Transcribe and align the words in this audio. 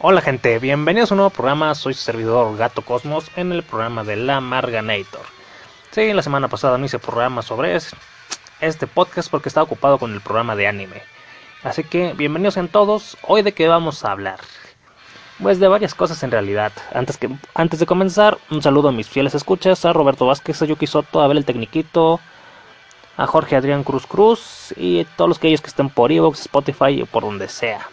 Hola 0.00 0.20
gente, 0.20 0.60
bienvenidos 0.60 1.10
a 1.10 1.14
un 1.14 1.16
nuevo 1.16 1.30
programa, 1.30 1.74
soy 1.74 1.92
su 1.92 2.02
servidor 2.02 2.56
Gato 2.56 2.82
Cosmos 2.82 3.32
en 3.34 3.50
el 3.50 3.64
programa 3.64 4.04
de 4.04 4.14
La 4.14 4.40
Marganator. 4.40 5.26
Sí, 5.90 6.12
la 6.12 6.22
semana 6.22 6.46
pasada 6.46 6.78
no 6.78 6.86
hice 6.86 7.00
programa 7.00 7.42
sobre 7.42 7.76
este 8.60 8.86
podcast 8.86 9.28
porque 9.28 9.48
estaba 9.48 9.64
ocupado 9.64 9.98
con 9.98 10.14
el 10.14 10.20
programa 10.20 10.54
de 10.54 10.68
anime. 10.68 11.02
Así 11.64 11.82
que 11.82 12.12
bienvenidos 12.12 12.58
en 12.58 12.68
todos, 12.68 13.18
hoy 13.22 13.42
de 13.42 13.50
qué 13.50 13.66
vamos 13.66 14.04
a 14.04 14.12
hablar. 14.12 14.38
Pues 15.42 15.58
de 15.58 15.66
varias 15.66 15.96
cosas 15.96 16.22
en 16.22 16.30
realidad. 16.30 16.70
Antes, 16.94 17.16
que, 17.16 17.28
antes 17.54 17.80
de 17.80 17.86
comenzar, 17.86 18.38
un 18.52 18.62
saludo 18.62 18.90
a 18.90 18.92
mis 18.92 19.08
fieles 19.08 19.34
escuchas, 19.34 19.84
a 19.84 19.92
Roberto 19.92 20.26
Vázquez, 20.26 20.62
a 20.62 20.66
Yuki 20.66 20.86
Soto, 20.86 21.20
a 21.20 21.24
Abel 21.24 21.38
el 21.38 21.44
Tecniquito, 21.44 22.20
a 23.16 23.26
Jorge 23.26 23.56
Adrián 23.56 23.82
Cruz 23.82 24.06
Cruz 24.06 24.72
y 24.76 25.00
a 25.00 25.04
todos 25.16 25.28
los 25.28 25.38
que 25.40 25.48
que 25.48 25.54
estén 25.66 25.90
por 25.90 26.12
Evox, 26.12 26.42
Spotify 26.42 27.02
o 27.02 27.06
por 27.06 27.24
donde 27.24 27.48
sea. 27.48 27.88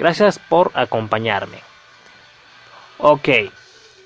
Gracias 0.00 0.38
por 0.38 0.70
acompañarme. 0.72 1.58
Ok, 2.96 3.28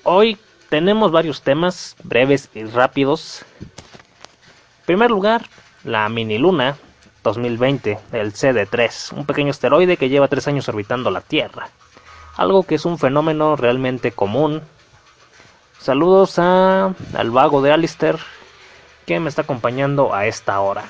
hoy 0.03 0.37
tenemos 0.67 1.09
varios 1.13 1.41
temas 1.41 1.95
breves 2.03 2.49
y 2.53 2.65
rápidos. 2.65 3.45
En 3.61 4.85
primer 4.87 5.09
lugar, 5.09 5.45
la 5.85 6.09
mini 6.09 6.37
luna 6.37 6.75
2020, 7.23 7.97
el 8.11 8.33
CD3, 8.33 9.13
un 9.13 9.25
pequeño 9.25 9.51
asteroide 9.51 9.95
que 9.95 10.09
lleva 10.09 10.27
tres 10.27 10.49
años 10.49 10.67
orbitando 10.67 11.11
la 11.11 11.21
Tierra. 11.21 11.69
Algo 12.35 12.63
que 12.63 12.75
es 12.75 12.83
un 12.83 12.99
fenómeno 12.99 13.55
realmente 13.55 14.11
común. 14.11 14.63
Saludos 15.79 16.37
a, 16.39 16.93
al 17.13 17.31
vago 17.31 17.61
de 17.61 17.71
Alistair 17.71 18.17
que 19.05 19.21
me 19.21 19.29
está 19.29 19.43
acompañando 19.43 20.13
a 20.13 20.25
esta 20.25 20.59
hora. 20.59 20.83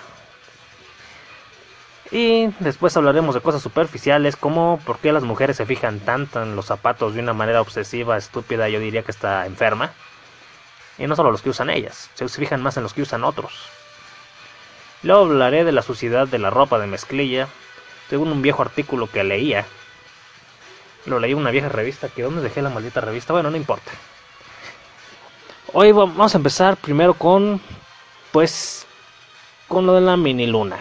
Y 2.15 2.47
después 2.61 2.95
hablaremos 2.95 3.35
de 3.35 3.41
cosas 3.41 3.61
superficiales 3.61 4.37
como 4.37 4.79
por 4.85 4.99
qué 4.99 5.11
las 5.11 5.23
mujeres 5.25 5.57
se 5.57 5.65
fijan 5.65 5.99
tanto 5.99 6.41
en 6.41 6.55
los 6.55 6.67
zapatos 6.67 7.13
de 7.13 7.19
una 7.19 7.33
manera 7.33 7.59
obsesiva, 7.59 8.15
estúpida, 8.15 8.69
yo 8.69 8.79
diría 8.79 9.03
que 9.03 9.11
está 9.11 9.45
enferma. 9.45 9.91
Y 10.97 11.07
no 11.07 11.17
solo 11.17 11.29
los 11.29 11.41
que 11.41 11.49
usan 11.49 11.69
ellas, 11.69 12.09
se 12.13 12.25
fijan 12.29 12.63
más 12.63 12.77
en 12.77 12.83
los 12.83 12.93
que 12.93 13.01
usan 13.01 13.25
otros. 13.25 13.67
Luego 15.03 15.23
hablaré 15.23 15.65
de 15.65 15.73
la 15.73 15.81
suciedad 15.81 16.25
de 16.25 16.39
la 16.39 16.49
ropa 16.49 16.79
de 16.79 16.87
mezclilla, 16.87 17.49
según 18.09 18.31
un 18.31 18.41
viejo 18.41 18.61
artículo 18.61 19.07
que 19.07 19.25
leía. 19.25 19.65
Lo 21.05 21.19
leí 21.19 21.33
en 21.33 21.39
una 21.39 21.51
vieja 21.51 21.67
revista, 21.67 22.07
que 22.07 22.23
¿dónde 22.23 22.41
dejé 22.41 22.61
la 22.61 22.69
maldita 22.69 23.01
revista? 23.01 23.33
Bueno, 23.33 23.51
no 23.51 23.57
importa. 23.57 23.91
Hoy 25.73 25.91
vamos 25.91 26.33
a 26.33 26.37
empezar 26.37 26.77
primero 26.77 27.13
con, 27.13 27.59
pues, 28.31 28.87
con 29.67 29.85
lo 29.85 29.95
de 29.95 29.99
la 29.99 30.15
mini 30.15 30.47
luna. 30.47 30.77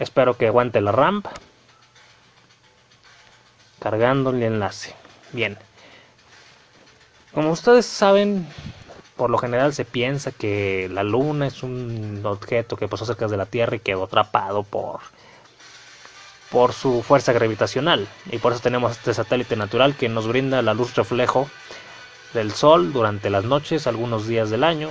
Espero 0.00 0.34
que 0.36 0.46
aguante 0.46 0.80
la 0.80 0.92
ramp. 0.92 1.26
Cargando 3.78 4.30
el 4.30 4.42
enlace. 4.42 4.94
Bien. 5.32 5.58
Como 7.34 7.50
ustedes 7.50 7.84
saben, 7.84 8.48
por 9.16 9.28
lo 9.28 9.36
general 9.36 9.74
se 9.74 9.84
piensa 9.84 10.32
que 10.32 10.88
la 10.90 11.02
luna 11.02 11.46
es 11.46 11.62
un 11.62 12.22
objeto 12.24 12.76
que 12.76 12.88
pasó 12.88 13.04
cerca 13.04 13.28
de 13.28 13.36
la 13.36 13.44
Tierra 13.44 13.76
y 13.76 13.80
quedó 13.80 14.04
atrapado 14.04 14.62
por 14.64 15.00
por 16.50 16.72
su 16.72 17.02
fuerza 17.02 17.32
gravitacional 17.32 18.08
y 18.32 18.38
por 18.38 18.52
eso 18.52 18.60
tenemos 18.60 18.90
este 18.92 19.14
satélite 19.14 19.54
natural 19.54 19.94
que 19.94 20.08
nos 20.08 20.26
brinda 20.26 20.62
la 20.62 20.74
luz 20.74 20.96
reflejo 20.96 21.48
del 22.34 22.50
sol 22.50 22.92
durante 22.92 23.30
las 23.30 23.44
noches, 23.44 23.86
algunos 23.86 24.26
días 24.26 24.50
del 24.50 24.64
año 24.64 24.90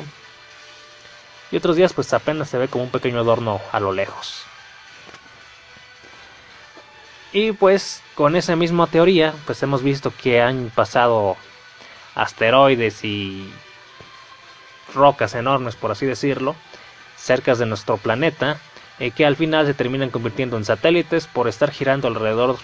y 1.51 1.57
otros 1.57 1.75
días 1.75 1.91
pues 1.91 2.13
apenas 2.13 2.49
se 2.49 2.57
ve 2.57 2.69
como 2.69 2.85
un 2.85 2.91
pequeño 2.91 3.19
adorno 3.19 3.59
a 3.73 3.79
lo 3.81 3.91
lejos. 3.91 4.45
Y 7.31 7.51
pues 7.51 8.01
con 8.15 8.35
esa 8.35 8.55
misma 8.55 8.87
teoría, 8.87 9.33
pues 9.45 9.61
hemos 9.61 9.83
visto 9.83 10.11
que 10.15 10.41
han 10.41 10.71
pasado 10.73 11.37
asteroides 12.15 13.03
y 13.03 13.49
rocas 14.93 15.35
enormes, 15.35 15.75
por 15.75 15.91
así 15.91 16.05
decirlo, 16.05 16.55
cerca 17.15 17.53
de 17.53 17.67
nuestro 17.67 17.97
planeta, 17.97 18.59
y 18.97 19.11
que 19.11 19.25
al 19.25 19.35
final 19.35 19.65
se 19.65 19.73
terminan 19.73 20.09
convirtiendo 20.09 20.57
en 20.57 20.65
satélites 20.65 21.27
por 21.27 21.47
estar 21.47 21.71
girando 21.71 22.07
alrededor, 22.07 22.57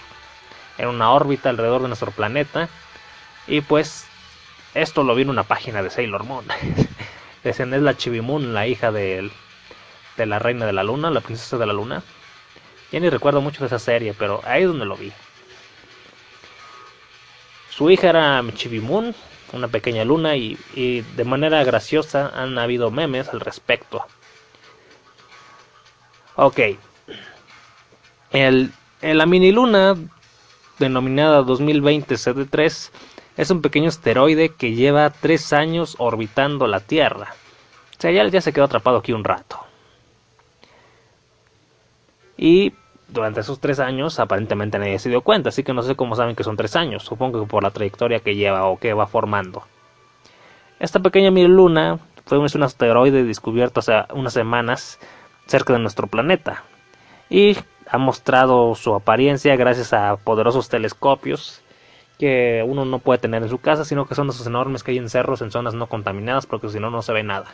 en 0.78 0.88
una 0.88 1.12
órbita 1.12 1.50
alrededor 1.50 1.84
de 1.84 1.88
nuestro 1.88 2.12
planeta. 2.12 2.68
Y 3.48 3.62
pues 3.62 4.08
esto 4.74 5.04
lo 5.04 5.16
vi 5.16 5.22
en 5.22 5.30
una 5.30 5.44
página 5.44 5.84
de 5.84 5.92
Sailor 5.92 6.24
Moon. 6.24 6.46
es 7.44 7.60
la 7.60 7.96
Chibimun, 7.96 8.54
la 8.54 8.66
hija 8.68 8.92
de 8.92 9.30
la 10.18 10.40
reina 10.40 10.66
de 10.66 10.74
la 10.74 10.84
luna, 10.84 11.12
la 11.12 11.22
princesa 11.22 11.58
de 11.58 11.68
la 11.68 11.74
luna. 11.74 12.04
Ya 12.92 13.00
ni 13.00 13.10
recuerdo 13.10 13.42
mucho 13.42 13.62
de 13.62 13.68
esa 13.68 13.80
serie, 13.80 14.14
pero 14.18 14.42
ahí 14.46 14.64
es 14.64 14.68
donde 14.68 14.86
lo 14.86 14.96
vi. 14.96 15.12
Su 17.70 17.90
hija 17.90 18.10
era 18.10 18.44
Chibimun, 18.54 19.14
una 19.52 19.68
pequeña 19.68 20.06
luna, 20.06 20.38
y, 20.38 20.58
de 20.74 21.24
manera 21.26 21.64
graciosa 21.64 22.32
han 22.34 22.58
habido 22.58 22.90
memes 22.92 23.28
al 23.30 23.42
respecto. 23.42 24.06
Ok. 26.36 26.60
El, 28.32 28.72
la 29.02 29.26
mini 29.26 29.52
luna, 29.52 29.96
denominada 30.80 31.42
2020 31.42 32.16
CD3, 32.16 32.92
es 33.38 33.50
un 33.50 33.62
pequeño 33.62 33.90
asteroide 33.90 34.50
que 34.50 34.74
lleva 34.74 35.10
tres 35.10 35.52
años 35.52 35.96
orbitando 35.98 36.68
la 36.68 36.80
Tierra. 36.80 37.36
O 37.98 38.02
sea, 38.02 38.12
ya, 38.12 38.26
ya 38.28 38.42
se 38.42 38.54
quedó 38.54 38.66
atrapado 38.66 38.98
aquí 38.98 39.12
un 39.12 39.24
rato. 39.24 39.60
Y 42.38 42.74
durante 43.08 43.40
esos 43.40 43.60
tres 43.60 43.80
años 43.80 44.20
aparentemente 44.20 44.80
nadie 44.80 45.00
se 45.00 45.10
dio 45.10 45.22
cuenta, 45.22 45.50
así 45.50 45.64
que 45.64 45.74
no 45.74 45.82
sé 45.84 45.96
cómo 45.96 46.16
saben 46.16 46.36
que 46.36 46.44
son 46.44 46.58
tres 46.58 46.76
años, 46.76 47.04
supongo 47.04 47.42
que 47.42 47.48
por 47.48 47.64
la 47.64 47.72
trayectoria 47.72 48.20
que 48.20 48.36
lleva 48.36 48.66
o 48.66 48.78
que 48.78 48.94
va 48.94 49.08
formando. 49.08 49.64
Esta 50.80 51.00
pequeña 51.00 51.30
luna 51.32 52.00
fue 52.26 52.38
un 52.38 52.64
asteroide 52.64 53.24
descubierto 53.24 53.80
hace 53.80 53.94
unas 54.14 54.34
semanas 54.34 55.00
cerca 55.46 55.74
de 55.74 55.80
nuestro 55.80 56.08
planeta 56.08 56.64
y 57.30 57.56
ha 57.88 57.98
mostrado 57.98 58.76
su 58.76 58.96
apariencia 58.96 59.56
gracias 59.56 59.94
a 59.94 60.18
poderosos 60.18 60.70
telescopios 60.70 61.62
que 62.18 62.64
uno 62.66 62.86
no 62.86 63.00
puede 63.00 63.20
tener 63.20 63.44
en 63.44 63.50
su 63.50 63.60
casa, 63.60 63.86
sino 63.86 64.06
que 64.06 64.16
son 64.16 64.30
esos 64.30 64.48
enormes 64.48 64.84
que 64.84 64.92
hay 64.92 64.98
en 64.98 65.10
cerros 65.10 65.42
en 65.42 65.52
zonas 65.52 65.74
no 65.74 65.88
contaminadas 65.88 66.46
porque 66.46 66.70
si 66.70 66.80
no 66.80 66.90
no 66.90 67.02
se 67.02 67.14
ve 67.14 67.24
nada. 67.24 67.48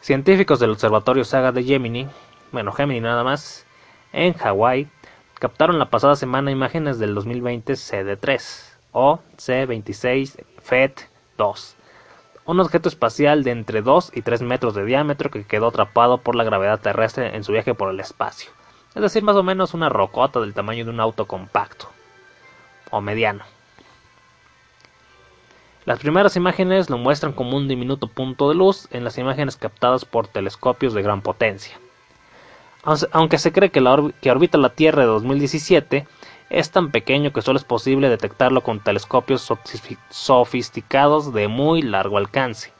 Científicos 0.00 0.60
del 0.60 0.70
Observatorio 0.70 1.24
Saga 1.24 1.52
de 1.52 1.64
Gemini 1.64 2.06
bueno, 2.52 2.72
Gemini 2.72 3.00
nada 3.00 3.24
más, 3.24 3.66
en 4.12 4.32
Hawái, 4.32 4.88
captaron 5.38 5.78
la 5.78 5.90
pasada 5.90 6.16
semana 6.16 6.50
imágenes 6.50 6.98
del 6.98 7.14
2020 7.14 7.74
CD3 7.74 8.72
o 8.92 9.20
C26 9.36 10.44
FET2, 10.66 11.74
un 12.46 12.60
objeto 12.60 12.88
espacial 12.88 13.44
de 13.44 13.50
entre 13.50 13.82
2 13.82 14.12
y 14.14 14.22
3 14.22 14.42
metros 14.42 14.74
de 14.74 14.84
diámetro 14.84 15.30
que 15.30 15.44
quedó 15.44 15.68
atrapado 15.68 16.18
por 16.18 16.34
la 16.34 16.44
gravedad 16.44 16.80
terrestre 16.80 17.36
en 17.36 17.44
su 17.44 17.52
viaje 17.52 17.74
por 17.74 17.90
el 17.90 18.00
espacio, 18.00 18.50
es 18.94 19.02
decir, 19.02 19.22
más 19.22 19.36
o 19.36 19.42
menos 19.42 19.74
una 19.74 19.90
rocota 19.90 20.40
del 20.40 20.54
tamaño 20.54 20.86
de 20.86 20.90
un 20.90 21.00
auto 21.00 21.26
compacto 21.26 21.88
o 22.90 23.02
mediano. 23.02 23.44
Las 25.84 25.98
primeras 25.98 26.36
imágenes 26.36 26.88
lo 26.88 26.98
muestran 26.98 27.32
como 27.32 27.56
un 27.56 27.68
diminuto 27.68 28.08
punto 28.08 28.48
de 28.48 28.54
luz 28.54 28.88
en 28.90 29.04
las 29.04 29.18
imágenes 29.18 29.56
captadas 29.56 30.04
por 30.04 30.28
telescopios 30.28 30.94
de 30.94 31.02
gran 31.02 31.22
potencia 31.22 31.78
aunque 32.84 33.38
se 33.38 33.52
cree 33.52 33.70
que, 33.70 33.80
la 33.80 34.10
que 34.20 34.30
orbita 34.30 34.58
la 34.58 34.70
Tierra 34.70 35.02
de 35.02 35.08
2017 35.08 36.06
es 36.50 36.70
tan 36.70 36.90
pequeño 36.90 37.32
que 37.32 37.42
solo 37.42 37.58
es 37.58 37.64
posible 37.64 38.08
detectarlo 38.08 38.62
con 38.62 38.80
telescopios 38.80 39.52
sofisticados 40.10 41.32
de 41.32 41.48
muy 41.48 41.82
largo 41.82 42.16
alcance, 42.16 42.72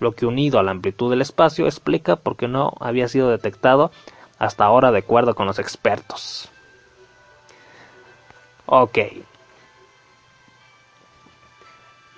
lo 0.00 0.12
que 0.12 0.26
unido 0.26 0.58
a 0.58 0.62
la 0.62 0.72
amplitud 0.72 1.10
del 1.10 1.22
espacio 1.22 1.66
explica 1.66 2.16
por 2.16 2.36
qué 2.36 2.48
no 2.48 2.74
había 2.80 3.08
sido 3.08 3.30
detectado 3.30 3.92
hasta 4.38 4.64
ahora 4.64 4.90
de 4.90 4.98
acuerdo 4.98 5.34
con 5.34 5.46
los 5.46 5.58
expertos. 5.58 6.50
Ok. 8.66 8.98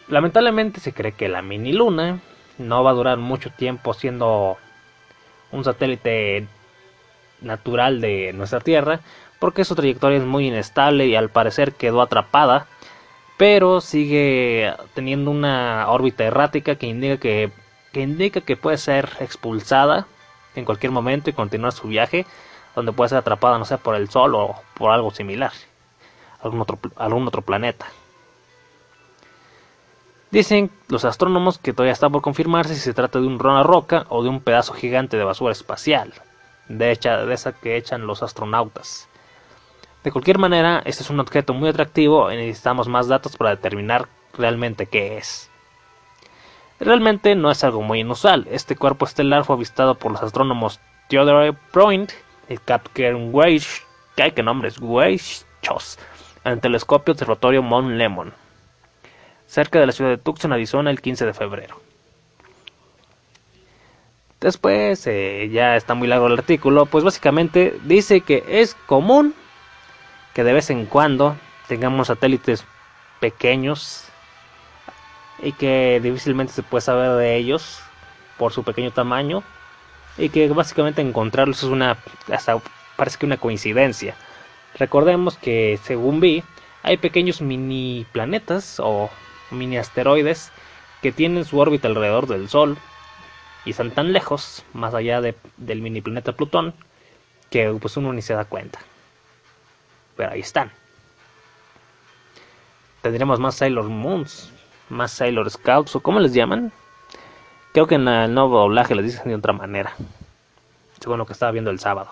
Lamentablemente 0.08 0.80
se 0.80 0.94
cree 0.94 1.12
que 1.12 1.28
la 1.28 1.42
mini 1.42 1.72
luna 1.72 2.20
no 2.56 2.82
va 2.82 2.90
a 2.90 2.94
durar 2.94 3.18
mucho 3.18 3.50
tiempo 3.50 3.92
siendo 3.92 4.56
un 5.52 5.64
satélite 5.64 6.48
natural 7.40 8.00
de 8.00 8.32
nuestra 8.32 8.60
Tierra, 8.60 9.00
porque 9.38 9.64
su 9.64 9.74
trayectoria 9.74 10.18
es 10.18 10.24
muy 10.24 10.48
inestable 10.48 11.06
y 11.06 11.14
al 11.14 11.30
parecer 11.30 11.72
quedó 11.72 12.02
atrapada, 12.02 12.66
pero 13.36 13.80
sigue 13.80 14.74
teniendo 14.94 15.30
una 15.30 15.88
órbita 15.88 16.24
errática 16.24 16.76
que 16.76 16.86
indica 16.86 17.18
que, 17.18 17.52
que 17.92 18.00
indica 18.00 18.40
que 18.40 18.56
puede 18.56 18.78
ser 18.78 19.10
expulsada 19.20 20.06
en 20.54 20.64
cualquier 20.64 20.92
momento 20.92 21.30
y 21.30 21.34
continuar 21.34 21.72
su 21.72 21.88
viaje, 21.88 22.26
donde 22.74 22.92
puede 22.92 23.10
ser 23.10 23.18
atrapada, 23.18 23.58
no 23.58 23.64
sé, 23.64 23.78
por 23.78 23.94
el 23.94 24.10
Sol 24.10 24.34
o 24.34 24.56
por 24.74 24.90
algo 24.90 25.10
similar, 25.12 25.52
algún 26.42 26.60
otro, 26.60 26.78
algún 26.96 27.26
otro 27.28 27.42
planeta. 27.42 27.86
Dicen 30.30 30.70
los 30.88 31.04
astrónomos 31.04 31.58
que 31.58 31.72
todavía 31.72 31.92
está 31.92 32.10
por 32.10 32.20
confirmarse 32.20 32.74
si 32.74 32.80
se 32.80 32.92
trata 32.92 33.18
de 33.18 33.26
un 33.26 33.38
rona 33.38 33.62
roca 33.62 34.04
o 34.10 34.22
de 34.22 34.28
un 34.28 34.40
pedazo 34.40 34.74
gigante 34.74 35.16
de 35.16 35.24
basura 35.24 35.52
espacial 35.52 36.12
de, 36.68 36.90
hecha, 36.90 37.24
de 37.24 37.34
esa 37.34 37.52
que 37.52 37.76
echan 37.76 38.06
los 38.06 38.22
astronautas. 38.22 39.08
De 40.04 40.12
cualquier 40.12 40.38
manera, 40.38 40.80
este 40.84 41.02
es 41.02 41.10
un 41.10 41.20
objeto 41.20 41.54
muy 41.54 41.68
atractivo 41.68 42.30
y 42.30 42.36
necesitamos 42.36 42.88
más 42.88 43.08
datos 43.08 43.36
para 43.36 43.50
determinar 43.50 44.08
realmente 44.34 44.86
qué 44.86 45.18
es. 45.18 45.50
Realmente 46.80 47.34
no 47.34 47.50
es 47.50 47.64
algo 47.64 47.82
muy 47.82 48.00
inusual. 48.00 48.46
Este 48.50 48.76
cuerpo 48.76 49.04
estelar 49.04 49.44
fue 49.44 49.56
avistado 49.56 49.96
por 49.96 50.12
los 50.12 50.22
astrónomos 50.22 50.78
Theodore 51.08 51.54
Freund 51.72 52.10
y 52.48 52.56
Captain 52.58 53.30
Weiss, 53.32 53.82
que 54.14 54.42
nombres, 54.42 54.78
Weiss-Chos, 54.80 55.98
en 56.44 56.52
el 56.52 56.60
telescopio 56.60 57.12
observatorio 57.12 57.62
Mount 57.62 57.90
Lemon, 57.90 58.32
cerca 59.46 59.78
de 59.80 59.86
la 59.86 59.92
ciudad 59.92 60.10
de 60.10 60.18
Tucson, 60.18 60.52
Arizona, 60.52 60.90
el 60.90 61.00
15 61.00 61.26
de 61.26 61.34
febrero. 61.34 61.87
Después, 64.40 65.04
eh, 65.08 65.48
ya 65.52 65.74
está 65.74 65.94
muy 65.94 66.06
largo 66.06 66.28
el 66.28 66.34
artículo, 66.34 66.86
pues 66.86 67.02
básicamente 67.02 67.76
dice 67.84 68.20
que 68.20 68.44
es 68.46 68.74
común 68.86 69.34
que 70.32 70.44
de 70.44 70.52
vez 70.52 70.70
en 70.70 70.86
cuando 70.86 71.36
tengamos 71.66 72.06
satélites 72.06 72.64
pequeños 73.18 74.04
y 75.42 75.52
que 75.52 75.98
difícilmente 76.00 76.52
se 76.52 76.62
puede 76.62 76.82
saber 76.82 77.16
de 77.16 77.36
ellos 77.36 77.80
por 78.36 78.52
su 78.52 78.62
pequeño 78.62 78.92
tamaño 78.92 79.42
y 80.16 80.28
que 80.28 80.48
básicamente 80.48 81.02
encontrarlos 81.02 81.64
es 81.64 81.68
una 81.68 81.98
hasta 82.32 82.60
parece 82.96 83.18
que 83.18 83.26
una 83.26 83.38
coincidencia. 83.38 84.14
Recordemos 84.78 85.36
que 85.36 85.80
según 85.82 86.20
vi 86.20 86.44
hay 86.84 86.96
pequeños 86.96 87.40
mini 87.40 88.06
planetas 88.12 88.78
o 88.78 89.10
mini 89.50 89.78
asteroides 89.78 90.52
que 91.02 91.10
tienen 91.10 91.44
su 91.44 91.58
órbita 91.58 91.88
alrededor 91.88 92.28
del 92.28 92.48
Sol 92.48 92.78
y 93.64 93.70
están 93.70 93.90
tan 93.90 94.12
lejos, 94.12 94.64
más 94.72 94.94
allá 94.94 95.20
del 95.20 95.82
mini 95.82 96.00
planeta 96.00 96.32
Plutón, 96.32 96.74
que 97.50 97.70
pues 97.80 97.96
uno 97.96 98.12
ni 98.12 98.22
se 98.22 98.34
da 98.34 98.44
cuenta. 98.44 98.78
Pero 100.16 100.32
ahí 100.32 100.40
están. 100.40 100.72
Tendremos 103.02 103.38
más 103.38 103.56
Sailor 103.56 103.88
Moons, 103.88 104.52
más 104.88 105.12
Sailor 105.12 105.50
Scouts, 105.50 105.96
o 105.96 106.00
como 106.00 106.20
les 106.20 106.32
llaman. 106.32 106.72
Creo 107.72 107.86
que 107.86 107.94
en 107.94 108.08
el 108.08 108.34
nuevo 108.34 108.58
doblaje 108.58 108.94
les 108.94 109.04
dicen 109.04 109.28
de 109.28 109.34
otra 109.34 109.52
manera. 109.52 109.94
Según 111.00 111.18
lo 111.18 111.26
que 111.26 111.32
estaba 111.32 111.52
viendo 111.52 111.70
el 111.70 111.78
sábado. 111.78 112.10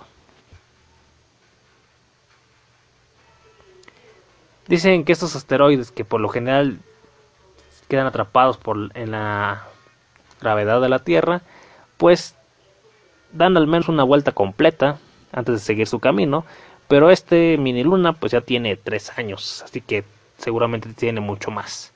Dicen 4.69 5.05
que 5.05 5.13
estos 5.13 5.37
asteroides, 5.37 5.91
que 5.93 6.05
por 6.05 6.21
lo 6.21 6.29
general 6.29 6.79
quedan 7.89 8.07
atrapados 8.07 8.57
por, 8.57 8.91
en 8.95 9.13
la 9.13 9.65
gravedad 10.41 10.81
de 10.81 10.89
la 10.89 11.01
Tierra, 11.01 11.43
pues 11.97 12.35
dan 13.33 13.57
al 13.57 13.67
menos 13.67 13.89
una 13.89 14.05
vuelta 14.05 14.33
completa 14.33 14.99
antes 15.33 15.55
de 15.55 15.61
seguir 15.61 15.87
su 15.87 16.01
camino. 16.01 16.45
Pero 16.89 17.11
este 17.11 17.59
mini 17.59 17.83
luna 17.83 18.13
pues 18.13 18.33
ya 18.33 18.41
tiene 18.41 18.77
tres 18.77 19.19
años, 19.19 19.63
así 19.63 19.81
que 19.81 20.05
seguramente 20.39 20.93
tiene 20.93 21.21
mucho 21.21 21.51
más. 21.51 21.93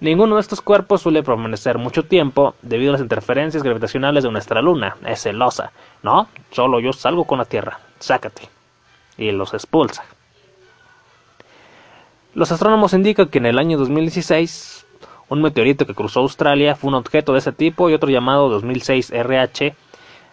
Ninguno 0.00 0.36
de 0.36 0.42
estos 0.42 0.60
cuerpos 0.60 1.02
suele 1.02 1.24
permanecer 1.24 1.76
mucho 1.76 2.04
tiempo 2.04 2.54
debido 2.62 2.90
a 2.90 2.92
las 2.92 3.00
interferencias 3.00 3.64
gravitacionales 3.64 4.22
de 4.22 4.30
nuestra 4.30 4.62
luna. 4.62 4.96
Es 5.04 5.22
celosa. 5.22 5.72
No, 6.04 6.28
solo 6.52 6.78
yo 6.78 6.92
salgo 6.92 7.24
con 7.24 7.38
la 7.38 7.44
Tierra. 7.44 7.80
Sácate. 7.98 8.42
Y 9.16 9.32
los 9.32 9.54
expulsa. 9.54 10.04
Los 12.34 12.52
astrónomos 12.52 12.92
indican 12.92 13.26
que 13.26 13.38
en 13.38 13.46
el 13.46 13.58
año 13.58 13.76
2016 13.76 14.86
un 15.28 15.42
meteorito 15.42 15.86
que 15.86 15.94
cruzó 15.94 16.20
Australia 16.20 16.74
fue 16.74 16.88
un 16.88 16.94
objeto 16.94 17.32
de 17.32 17.40
ese 17.40 17.52
tipo 17.52 17.90
y 17.90 17.94
otro 17.94 18.08
llamado 18.08 18.48
2006 18.48 19.10
RH 19.10 19.74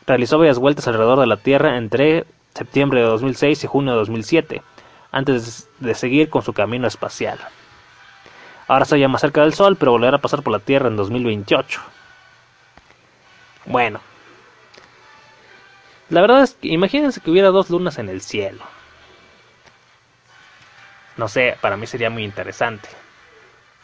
realizó 0.07 0.37
varias 0.37 0.59
vueltas 0.59 0.87
alrededor 0.87 1.19
de 1.19 1.27
la 1.27 1.37
Tierra 1.37 1.77
entre 1.77 2.25
septiembre 2.53 3.01
de 3.01 3.07
2006 3.07 3.63
y 3.63 3.67
junio 3.67 3.91
de 3.93 3.99
2007, 3.99 4.61
antes 5.11 5.67
de 5.79 5.95
seguir 5.95 6.29
con 6.29 6.41
su 6.41 6.53
camino 6.53 6.87
espacial. 6.87 7.39
Ahora 8.67 8.85
ya 8.85 9.07
más 9.07 9.21
cerca 9.21 9.41
del 9.41 9.53
Sol, 9.53 9.75
pero 9.75 9.91
volverá 9.91 10.17
a 10.17 10.21
pasar 10.21 10.41
por 10.41 10.53
la 10.53 10.59
Tierra 10.59 10.87
en 10.87 10.95
2028. 10.95 11.81
Bueno. 13.65 13.99
La 16.09 16.21
verdad 16.21 16.43
es 16.43 16.53
que 16.53 16.69
imagínense 16.69 17.19
que 17.19 17.31
hubiera 17.31 17.49
dos 17.49 17.69
lunas 17.69 17.97
en 17.97 18.09
el 18.09 18.21
cielo. 18.21 18.63
No 21.17 21.27
sé, 21.27 21.57
para 21.61 21.77
mí 21.77 21.87
sería 21.87 22.09
muy 22.09 22.23
interesante. 22.23 22.89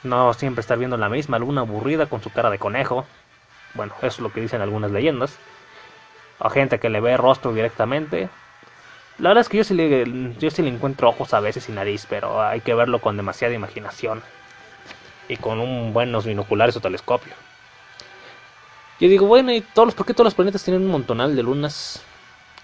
No 0.04 0.34
siempre 0.34 0.62
estar 0.62 0.78
viendo 0.78 0.98
la 0.98 1.10
misma 1.10 1.38
luna 1.40 1.62
aburrida 1.62 2.08
con 2.08 2.22
su 2.22 2.32
cara 2.32 2.50
de 2.50 2.58
conejo. 2.58 3.06
Bueno, 3.74 3.94
eso 4.00 4.08
es 4.08 4.20
lo 4.20 4.34
que 4.34 4.42
dicen 4.42 4.62
algunas 4.62 4.92
leyendas. 4.92 5.38
O 6.40 6.50
gente 6.50 6.80
que 6.80 6.90
le 6.90 7.00
ve 7.00 7.18
rostro 7.18 7.54
directamente. 7.54 8.30
La 9.20 9.30
verdad 9.30 9.42
es 9.42 9.50
que 9.50 9.58
yo 9.58 9.64
sí, 9.64 9.76
le, 9.76 10.34
yo 10.40 10.50
sí 10.50 10.64
le 10.64 10.70
encuentro 10.70 11.10
ojos 11.10 11.34
a 11.34 11.40
veces 11.40 11.70
y 11.70 11.72
nariz, 11.72 12.08
pero 12.10 12.42
hay 12.42 12.62
que 12.62 12.74
verlo 12.74 13.00
con 13.00 13.18
demasiada 13.18 13.54
imaginación. 13.54 14.24
Y 15.28 15.38
con 15.38 15.60
un 15.60 15.94
buenos 15.94 16.26
binoculares 16.26 16.76
o 16.76 16.80
telescopio. 16.80 17.34
Yo 19.00 19.08
digo, 19.08 19.28
bueno, 19.28 19.52
¿y 19.52 19.62
todos 19.62 19.88
los, 19.88 19.96
por 19.96 20.06
qué 20.06 20.14
todos 20.14 20.26
los 20.26 20.36
planetas 20.36 20.64
tienen 20.64 20.82
un 20.82 20.90
montonal 20.90 21.36
de 21.36 21.44
lunas? 21.44 22.04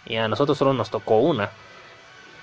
Y 0.05 0.15
a 0.15 0.27
nosotros 0.27 0.57
solo 0.57 0.73
nos 0.73 0.89
tocó 0.89 1.19
una. 1.19 1.51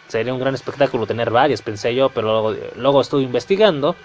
Sería 0.06 0.32
un 0.32 0.40
gran 0.40 0.54
espectáculo 0.54 1.06
tener 1.06 1.30
varias, 1.30 1.62
pensé 1.62 1.94
yo, 1.94 2.10
pero 2.10 2.28
luego, 2.28 2.70
luego 2.76 3.00
estuve 3.00 3.22
investigando 3.22 3.96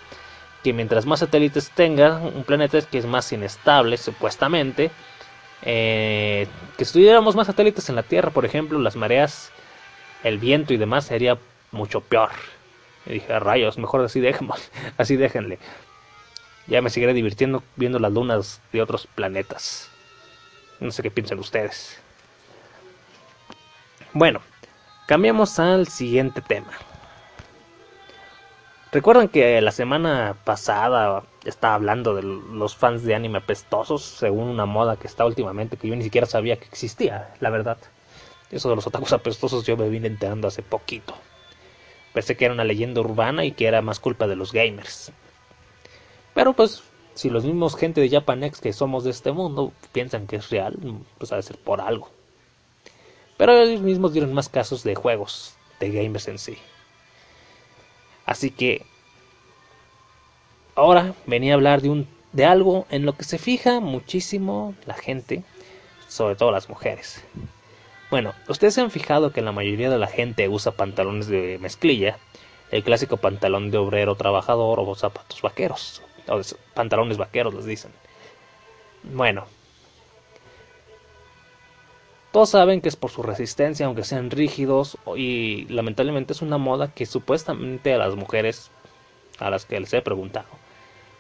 que 0.64 0.74
mientras 0.74 1.06
más 1.06 1.20
satélites 1.20 1.72
tenga 1.72 2.18
un 2.18 2.44
planeta 2.44 2.82
que 2.82 2.98
es 2.98 3.06
más 3.06 3.32
inestable, 3.32 3.98
supuestamente. 3.98 4.92
Eh, 5.62 6.48
que 6.78 6.86
si 6.86 6.94
tuviéramos 6.94 7.36
más 7.36 7.48
satélites 7.48 7.90
en 7.90 7.96
la 7.96 8.04
Tierra, 8.04 8.32
por 8.32 8.46
ejemplo, 8.46 8.80
las 8.80 8.96
mareas, 8.96 9.52
el 10.24 10.38
viento 10.38 10.74
y 10.74 10.78
demás 10.78 11.06
sería 11.06 11.38
mucho 11.72 12.02
peor. 12.02 12.32
Y 13.06 13.14
dije, 13.14 13.40
rayos, 13.40 13.78
mejor 13.78 14.04
así 14.04 14.20
dejemos, 14.20 14.72
así 14.98 15.16
déjenle. 15.16 15.60
Ya 16.68 16.82
me 16.82 16.90
seguiré 16.90 17.14
divirtiendo 17.14 17.64
viendo 17.76 18.00
las 18.00 18.12
lunas 18.12 18.62
de 18.72 18.82
otros 18.82 19.08
planetas. 19.08 19.90
No 20.80 20.92
sé 20.92 21.02
qué 21.02 21.12
piensan 21.12 21.40
ustedes. 21.40 22.00
Bueno, 24.14 24.42
cambiamos 25.08 25.60
al 25.60 25.88
siguiente 25.88 26.42
tema. 26.42 26.72
¿Recuerdan 28.92 29.28
que 29.28 29.62
la 29.62 29.72
semana 29.72 30.36
pasada 30.44 31.24
estaba 31.46 31.76
hablando 31.76 32.16
de 32.16 32.24
los 32.24 32.76
fans 32.76 33.04
de 33.04 33.14
anime 33.14 33.38
apestosos, 33.38 34.02
según 34.04 34.48
una 34.48 34.66
moda 34.66 34.98
que 34.98 35.06
está 35.06 35.28
últimamente 35.28 35.78
que 35.78 35.88
yo 35.88 35.96
ni 35.96 36.02
siquiera 36.02 36.26
sabía 36.26 36.58
que 36.58 36.66
existía, 36.66 37.32
la 37.40 37.52
verdad? 37.52 37.78
Eso 38.50 38.68
de 38.68 38.76
los 38.76 38.88
otakus 38.88 39.14
apestosos 39.14 39.64
yo 39.64 39.78
me 39.78 39.90
vine 39.90 40.08
enterando 40.08 40.48
hace 40.48 40.64
poquito. 40.64 41.14
Pensé 42.14 42.36
que 42.36 42.46
era 42.46 42.54
una 42.56 42.64
leyenda 42.64 43.02
urbana 43.02 43.46
y 43.46 43.52
que 43.52 43.68
era 43.68 43.84
más 43.84 44.00
culpa 44.00 44.26
de 44.26 44.36
los 44.36 44.52
gamers. 44.52 45.12
Pero 46.34 46.54
pues, 46.54 46.82
si 47.14 47.30
los 47.30 47.46
mismos 47.46 47.76
gente 47.76 48.02
de 48.02 48.10
Japanex 48.10 48.60
que 48.60 48.74
somos 48.74 49.04
de 49.04 49.12
este 49.12 49.32
mundo 49.32 49.72
piensan 49.92 50.26
que 50.26 50.38
es 50.38 50.50
real, 50.50 50.76
pues 51.20 51.32
ha 51.32 51.36
de 51.36 51.44
ser 51.44 51.60
por 51.60 51.80
algo. 51.80 52.10
Pero 53.38 53.56
ellos 53.56 53.82
mismos 53.82 54.14
dieron 54.14 54.34
más 54.34 54.50
casos 54.50 54.84
de 54.84 54.96
juegos, 54.96 55.54
de 55.80 55.92
gamers 55.92 56.28
en 56.28 56.40
sí. 56.40 56.58
Así 58.30 58.52
que 58.52 58.86
ahora 60.76 61.16
venía 61.26 61.54
a 61.54 61.56
hablar 61.56 61.82
de 61.82 61.90
un 61.90 62.08
de 62.32 62.46
algo 62.46 62.86
en 62.92 63.04
lo 63.04 63.14
que 63.14 63.24
se 63.24 63.40
fija 63.40 63.80
muchísimo 63.80 64.76
la 64.86 64.94
gente, 64.94 65.42
sobre 66.08 66.36
todo 66.36 66.52
las 66.52 66.70
mujeres. 66.70 67.24
Bueno, 68.12 68.36
ustedes 68.48 68.76
se 68.76 68.82
han 68.82 68.92
fijado 68.92 69.32
que 69.32 69.42
la 69.42 69.52
mayoría 69.52 69.90
de 69.90 69.98
la 69.98 70.06
gente 70.06 70.48
usa 70.48 70.74
pantalones 70.74 71.26
de 71.26 71.58
mezclilla, 71.60 72.20
el 72.70 72.84
clásico 72.84 73.18
pantalón 73.18 73.72
de 73.72 73.80
obrero 73.80 74.14
trabajador 74.14 74.80
o 74.80 74.94
zapatos 74.94 75.42
vaqueros, 75.42 76.04
o 76.28 76.40
pantalones 76.76 77.18
vaqueros 77.18 77.56
les 77.56 77.66
dicen. 77.66 77.92
Bueno, 79.02 79.48
todos 82.32 82.50
saben 82.50 82.82
que 82.82 82.90
es 82.90 82.96
por 82.96 83.12
su 83.12 83.24
resistencia, 83.24 83.86
aunque 83.86 84.04
sean 84.04 84.30
rígidos, 84.30 84.98
y 85.16 85.66
lamentablemente 85.66 86.34
es 86.34 86.42
una 86.42 86.58
moda 86.58 86.94
que 86.94 87.06
supuestamente 87.06 87.94
a 87.94 87.98
las 87.98 88.16
mujeres 88.16 88.72
a 89.40 89.50
las 89.50 89.66
que 89.66 89.80
les 89.80 89.94
he 89.94 90.02
preguntado, 90.02 90.48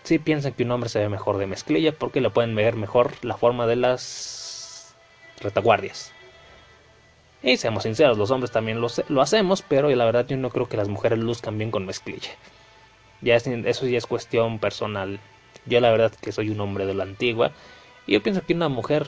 sí 0.04 0.20
piensan 0.20 0.54
que 0.54 0.64
un 0.64 0.72
hombre 0.72 0.90
se 0.90 1.00
ve 1.00 1.10
mejor 1.10 1.38
de 1.38 1.48
mezclilla 1.48 1.94
porque 1.94 2.22
le 2.22 2.30
pueden 2.30 2.54
ver 2.56 2.76
mejor 2.76 3.14
la 3.24 3.38
forma 3.38 3.66
de 3.66 3.78
las 3.78 4.96
retaguardias. 5.40 6.12
Y 7.42 7.58
seamos 7.58 7.84
sinceros, 7.84 8.18
los 8.18 8.32
hombres 8.32 8.52
también 8.52 8.82
lo, 8.82 9.22
hacemos, 9.22 9.62
pero 9.62 9.90
la 9.90 10.06
verdad 10.06 10.28
yo 10.28 10.36
no 10.36 10.50
creo 10.50 10.68
que 10.68 10.76
las 10.76 10.90
mujeres 10.90 11.20
luzcan 11.20 11.58
bien 11.58 11.72
con 11.72 11.86
mezclilla. 11.86 12.32
Ya 13.22 13.36
eso 13.36 13.88
ya 13.88 13.98
es 13.98 14.06
cuestión 14.06 14.60
personal. 14.60 15.20
Yo 15.66 15.80
la 15.80 15.92
verdad 15.92 16.12
que 16.22 16.34
soy 16.34 16.50
un 16.50 16.60
hombre 16.60 16.86
de 16.86 16.94
la 16.94 17.04
antigua 17.04 17.52
y 18.06 18.14
yo 18.14 18.24
pienso 18.24 18.46
que 18.46 18.54
una 18.54 18.68
mujer 18.68 19.08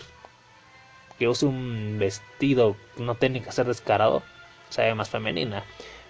que 1.21 1.27
use 1.27 1.45
un 1.45 1.97
vestido 1.99 2.75
no 2.97 3.13
tiene 3.13 3.43
que 3.43 3.51
ser 3.51 3.67
descarado, 3.67 4.23
se 4.69 4.81
ve 4.81 4.95
más 4.95 5.07
femenina. 5.07 5.63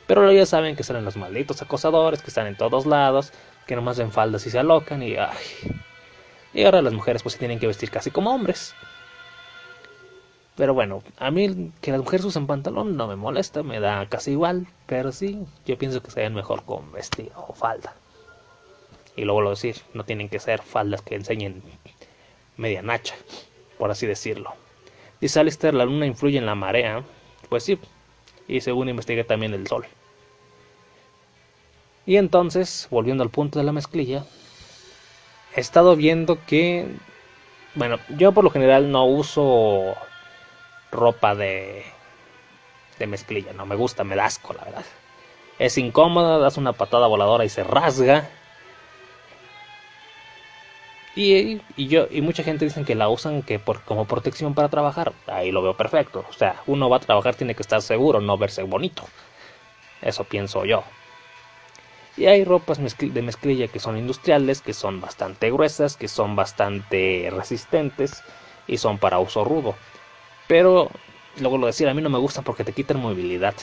Pero 0.08 0.32
ya 0.32 0.46
saben 0.46 0.78
que 0.78 0.86
son 0.86 1.04
los 1.04 1.18
malditos 1.18 1.62
acosadores 1.62 2.22
que 2.22 2.30
están 2.30 2.48
en 2.48 2.56
todos 2.56 2.86
lados, 2.86 3.34
que 3.68 3.76
nomás 3.76 3.98
ven 3.98 4.14
faldas 4.14 4.46
y 4.46 4.50
se 4.50 4.60
alocan 4.60 5.04
y 5.04 5.18
ay. 5.18 5.36
Y 6.54 6.64
ahora 6.64 6.82
las 6.82 6.94
mujeres 6.94 7.24
pues 7.24 7.34
se 7.34 7.40
tienen 7.40 7.60
que 7.60 7.68
vestir 7.68 7.92
casi 7.92 8.10
como 8.10 8.34
hombres. 8.34 8.74
Pero 10.56 10.74
bueno, 10.74 11.04
a 11.18 11.30
mí 11.30 11.74
que 11.82 11.92
las 11.92 12.00
mujeres 12.00 12.26
usen 12.26 12.48
pantalón 12.48 12.96
no 12.96 13.06
me 13.10 13.18
molesta, 13.18 13.64
me 13.64 13.82
da 13.82 14.06
casi 14.08 14.32
igual, 14.32 14.66
pero 14.86 15.12
sí, 15.12 15.46
yo 15.66 15.78
pienso 15.78 16.02
que 16.02 16.12
se 16.12 16.22
ven 16.22 16.34
mejor 16.34 16.64
con 16.64 16.90
vestido 16.94 17.34
o 17.50 17.54
falda. 17.54 17.96
Y 19.18 19.26
luego 19.26 19.42
lo 19.42 19.50
decir, 19.50 19.76
no 19.94 20.06
tienen 20.06 20.30
que 20.30 20.40
ser 20.40 20.62
faldas 20.62 21.02
que 21.02 21.16
enseñen 21.16 21.62
media 22.56 22.82
nacha, 22.82 23.16
por 23.78 23.92
así 23.92 24.08
decirlo. 24.08 24.54
Dice 25.22 25.40
Alistair, 25.40 25.74
la 25.74 25.86
luna 25.86 26.08
influye 26.08 26.40
en 26.40 26.46
la 26.46 26.56
marea. 26.56 27.04
Pues 27.48 27.64
sí, 27.64 27.80
y 28.48 28.62
según 28.62 28.90
investigué 28.90 29.24
también 29.24 29.54
el 29.54 29.68
sol. 29.68 29.86
Y 32.06 32.18
entonces, 32.18 32.88
volviendo 32.90 33.24
al 33.24 33.30
punto 33.30 33.60
de 33.60 33.66
la 33.66 33.72
mezclilla, 33.72 34.26
he 35.56 35.62
estado 35.62 35.96
viendo 35.96 36.44
que, 36.46 36.88
bueno, 37.76 38.00
yo 38.10 38.32
por 38.32 38.44
lo 38.44 38.50
general 38.50 38.92
no 38.92 39.06
uso 39.06 39.96
ropa 40.92 41.36
de, 41.36 41.86
de 42.98 43.08
mezclilla. 43.08 43.54
No 43.54 43.66
me 43.66 43.76
gusta, 43.76 44.04
me 44.04 44.16
da 44.16 44.26
asco, 44.26 44.54
la 44.54 44.66
verdad. 44.66 44.86
Es 45.60 45.78
incómoda, 45.78 46.40
das 46.40 46.58
una 46.58 46.74
patada 46.74 47.06
voladora 47.06 47.46
y 47.46 47.50
se 47.50 47.64
rasga. 47.64 48.30
Y, 51.16 51.60
yo 51.76 52.08
y 52.10 52.22
mucha 52.22 52.44
gente 52.44 52.64
dicen 52.64 52.86
que 52.86 52.96
la 52.96 53.10
usan 53.10 53.42
que 53.42 53.60
por, 53.60 53.82
como 53.82 54.06
protección 54.06 54.54
para 54.54 54.70
trabajar. 54.70 55.14
Ahí 55.28 55.52
lo 55.52 55.62
veo 55.62 55.76
perfecto. 55.76 56.26
O 56.30 56.34
sea, 56.34 56.62
uno 56.68 56.90
va 56.90 56.98
a 56.98 57.02
trabajar 57.02 57.36
tiene 57.36 57.56
que 57.56 57.64
estar 57.64 57.82
seguro, 57.82 58.22
no 58.22 58.38
verse 58.38 58.64
bonito. 58.64 59.04
Eso 60.02 60.24
pienso 60.24 60.66
yo. 60.66 60.84
Y 62.18 62.26
hay 62.26 62.44
ropas 62.44 62.80
de 63.00 63.22
mezclilla 63.22 63.68
que 63.68 63.80
son 63.80 63.98
industriales, 63.98 64.62
que 64.62 64.74
son 64.74 65.02
bastante 65.02 65.52
gruesas, 65.52 65.98
que 65.98 66.08
son 66.08 66.36
bastante 66.36 67.30
resistentes 67.32 68.24
y 68.68 68.78
son 68.78 68.98
para 68.98 69.20
uso 69.20 69.44
rudo. 69.44 69.76
Pero, 70.48 70.90
luego 71.40 71.58
lo 71.58 71.68
decir, 71.68 71.88
a 71.88 71.94
mí 71.94 72.02
no 72.02 72.10
me 72.10 72.18
gusta 72.18 72.42
porque 72.42 72.64
te 72.64 72.74
quitan 72.74 73.00
movilidad. 73.00 73.56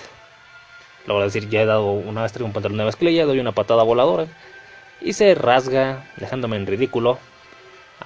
Luego 1.06 1.22
decir, 1.22 1.48
ya 1.48 1.62
he 1.62 1.66
dado 1.66 1.90
una 1.92 2.22
vez 2.22 2.36
un 2.36 2.52
pantalón 2.52 2.78
de 2.78 2.84
mezclilla, 2.84 3.26
doy 3.26 3.40
una 3.40 3.52
patada 3.52 3.82
voladora 3.82 4.26
y 5.00 5.12
se 5.12 5.34
rasga, 5.34 6.04
dejándome 6.16 6.56
en 6.56 6.66
ridículo. 6.66 7.18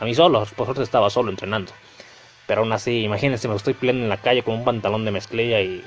A 0.03 0.05
mí 0.05 0.17
solo, 0.17 0.45
por 0.57 0.67
suerte 0.67 0.83
estaba 0.83 1.11
solo 1.11 1.31
entrenando. 1.31 1.71
Pero 2.49 2.63
aún 2.63 2.73
así, 2.73 3.05
imagínense, 3.05 3.47
me 3.47 3.55
estoy 3.55 3.75
pleno 3.75 4.01
en 4.01 4.09
la 4.09 4.17
calle 4.17 4.43
con 4.43 4.55
un 4.55 4.65
pantalón 4.65 5.05
de 5.05 5.13
mezclilla 5.13 5.61
y 5.61 5.81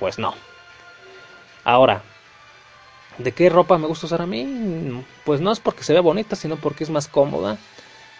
pues 0.00 0.18
no. 0.18 0.32
Ahora, 1.62 2.00
¿de 3.18 3.32
qué 3.32 3.50
ropa 3.50 3.76
me 3.76 3.88
gusta 3.88 4.06
usar 4.06 4.22
a 4.22 4.26
mí? 4.26 5.04
Pues 5.26 5.42
no 5.42 5.52
es 5.52 5.60
porque 5.60 5.84
se 5.84 5.92
vea 5.92 6.00
bonita, 6.00 6.34
sino 6.34 6.56
porque 6.56 6.84
es 6.84 6.88
más 6.88 7.08
cómoda. 7.08 7.58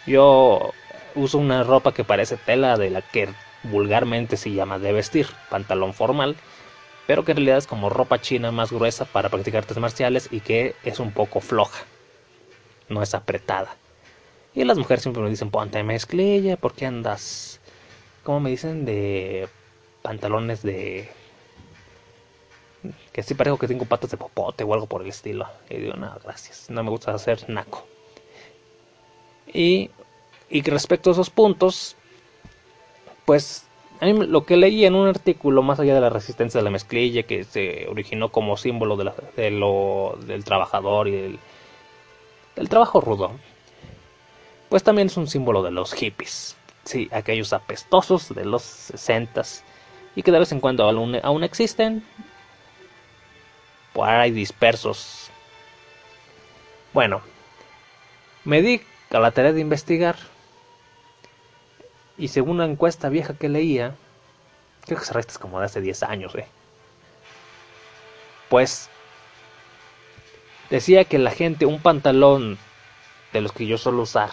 Yo 0.05 0.75
uso 1.15 1.39
una 1.39 1.63
ropa 1.63 1.95
que 1.95 2.03
parece 2.03 2.37
tela 2.37 2.77
de 2.77 2.91
la 2.91 3.01
que 3.01 3.27
vulgarmente 3.63 4.37
se 4.37 4.51
llama 4.51 4.77
de 4.77 4.93
vestir, 4.93 5.25
pantalón 5.49 5.95
formal, 5.95 6.35
pero 7.07 7.25
que 7.25 7.31
en 7.31 7.37
realidad 7.37 7.57
es 7.57 7.65
como 7.65 7.89
ropa 7.89 8.21
china 8.21 8.51
más 8.51 8.71
gruesa 8.71 9.05
para 9.05 9.29
practicar 9.29 9.63
artes 9.63 9.79
marciales 9.79 10.29
y 10.29 10.41
que 10.41 10.75
es 10.83 10.99
un 10.99 11.11
poco 11.11 11.41
floja, 11.41 11.85
no 12.87 13.01
es 13.01 13.15
apretada. 13.15 13.77
Y 14.57 14.63
las 14.63 14.79
mujeres 14.79 15.03
siempre 15.03 15.21
me 15.21 15.29
dicen, 15.29 15.51
ponte 15.51 15.83
mezclilla, 15.83 16.57
¿por 16.57 16.73
qué 16.73 16.87
andas? 16.87 17.61
como 18.23 18.39
me 18.39 18.49
dicen? 18.49 18.85
De 18.85 19.47
pantalones 20.01 20.63
de... 20.63 21.07
Que 23.11 23.21
sí 23.21 23.35
parezco 23.35 23.59
que 23.59 23.67
tengo 23.67 23.85
patas 23.85 24.09
de 24.09 24.17
popote 24.17 24.63
o 24.63 24.73
algo 24.73 24.87
por 24.87 25.03
el 25.03 25.09
estilo. 25.09 25.47
Y 25.69 25.77
digo, 25.77 25.93
no, 25.93 26.11
gracias, 26.23 26.71
no 26.71 26.83
me 26.83 26.89
gusta 26.89 27.13
hacer 27.13 27.47
naco. 27.51 27.85
Y, 29.53 29.91
y 30.49 30.63
respecto 30.63 31.11
a 31.11 31.13
esos 31.13 31.29
puntos, 31.29 31.95
pues 33.25 33.63
a 33.99 34.07
mí 34.07 34.13
lo 34.13 34.43
que 34.43 34.57
leí 34.57 34.85
en 34.85 34.95
un 34.95 35.07
artículo, 35.07 35.61
más 35.61 35.79
allá 35.79 35.93
de 35.93 36.01
la 36.01 36.09
resistencia 36.09 36.59
de 36.59 36.63
la 36.63 36.71
mezclilla, 36.71 37.21
que 37.23 37.43
se 37.43 37.87
originó 37.87 38.31
como 38.31 38.57
símbolo 38.57 38.97
de, 38.97 39.51
lo, 39.51 40.17
del 40.25 40.43
trabajador 40.43 41.09
y 41.09 41.11
del, 42.55 42.69
trabajo 42.69 43.01
rudo, 43.01 43.33
pues 44.69 44.83
también 44.83 45.07
es 45.07 45.17
un 45.17 45.27
símbolo 45.27 45.63
de 45.63 45.71
los 45.71 45.93
hippies, 45.93 46.55
sí, 46.83 47.09
aquellos 47.11 47.53
apestosos 47.53 48.33
de 48.33 48.45
los 48.45 48.63
sesentas 48.63 49.63
y 50.15 50.23
que 50.23 50.31
de 50.31 50.39
vez 50.39 50.51
en 50.51 50.59
cuando 50.59 50.83
aún, 50.83 51.19
aún 51.23 51.43
existen, 51.43 52.03
por 53.93 54.09
ahí 54.09 54.31
dispersos. 54.31 55.29
Bueno, 56.93 57.21
me 58.43 58.61
di 58.61 58.81
a 59.11 59.19
la 59.19 59.31
tarea 59.31 59.53
de 59.53 59.61
investigar 59.61 60.15
y 62.17 62.29
según 62.29 62.55
una 62.57 62.65
encuesta 62.65 63.09
vieja 63.09 63.35
que 63.35 63.49
leía, 63.49 63.95
creo 64.85 64.99
que 64.99 65.05
se 65.05 65.13
resta 65.13 65.39
como 65.39 65.59
de 65.59 65.65
hace 65.65 65.81
10 65.81 66.03
años, 66.03 66.35
¿eh? 66.35 66.47
Pues 68.49 68.89
decía 70.69 71.05
que 71.05 71.19
la 71.19 71.31
gente, 71.31 71.65
un 71.65 71.79
pantalón 71.79 72.57
de 73.33 73.41
los 73.41 73.51
que 73.51 73.67
yo 73.67 73.77
suelo 73.77 74.03
usar, 74.03 74.31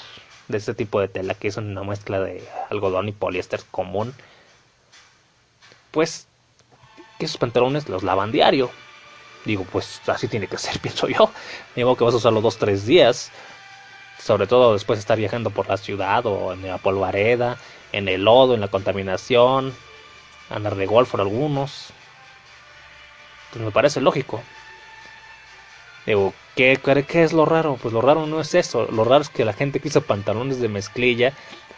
de 0.48 0.58
este 0.58 0.74
tipo 0.74 1.00
de 1.00 1.08
tela, 1.08 1.34
que 1.34 1.48
es 1.48 1.56
una 1.56 1.82
mezcla 1.82 2.20
de 2.20 2.46
algodón 2.70 3.08
y 3.08 3.12
poliéster 3.12 3.60
común, 3.70 4.14
pues 5.90 6.26
que 7.18 7.26
esos 7.26 7.38
pantalones 7.38 7.88
los 7.88 8.02
lavan 8.02 8.32
diario. 8.32 8.70
Digo, 9.44 9.66
pues 9.70 10.00
así 10.08 10.28
tiene 10.28 10.46
que 10.46 10.58
ser, 10.58 10.78
pienso 10.82 11.08
yo. 11.08 11.30
Digo 11.76 11.96
que 11.96 12.04
vas 12.04 12.14
a 12.14 12.18
usarlo 12.18 12.40
dos, 12.40 12.58
tres 12.58 12.86
días 12.86 13.30
sobre 14.24 14.46
todo 14.46 14.72
después 14.72 14.98
de 14.98 15.00
estar 15.00 15.18
viajando 15.18 15.50
por 15.50 15.68
la 15.68 15.76
ciudad 15.76 16.24
o 16.24 16.54
en 16.54 16.66
la 16.66 16.78
polvareda, 16.78 17.58
en 17.92 18.08
el 18.08 18.24
lodo, 18.24 18.54
en 18.54 18.60
la 18.60 18.68
contaminación, 18.68 19.74
andar 20.48 20.76
de 20.76 20.86
golf 20.86 21.10
por 21.10 21.20
algunos. 21.20 21.90
Pues 23.52 23.64
me 23.64 23.70
parece 23.70 24.00
lógico. 24.00 24.42
Digo, 26.06 26.34
¿qué, 26.54 26.78
¿qué 27.08 27.22
es 27.22 27.32
lo 27.32 27.44
raro? 27.46 27.78
Pues 27.80 27.94
lo 27.94 28.00
raro 28.00 28.26
no 28.26 28.40
es 28.40 28.54
eso. 28.54 28.86
Lo 28.90 29.04
raro 29.04 29.22
es 29.22 29.30
que 29.30 29.44
la 29.44 29.52
gente 29.52 29.80
que 29.80 29.88
usa 29.88 30.00
pantalones 30.02 30.60
de 30.60 30.68
mezclilla 30.68 31.32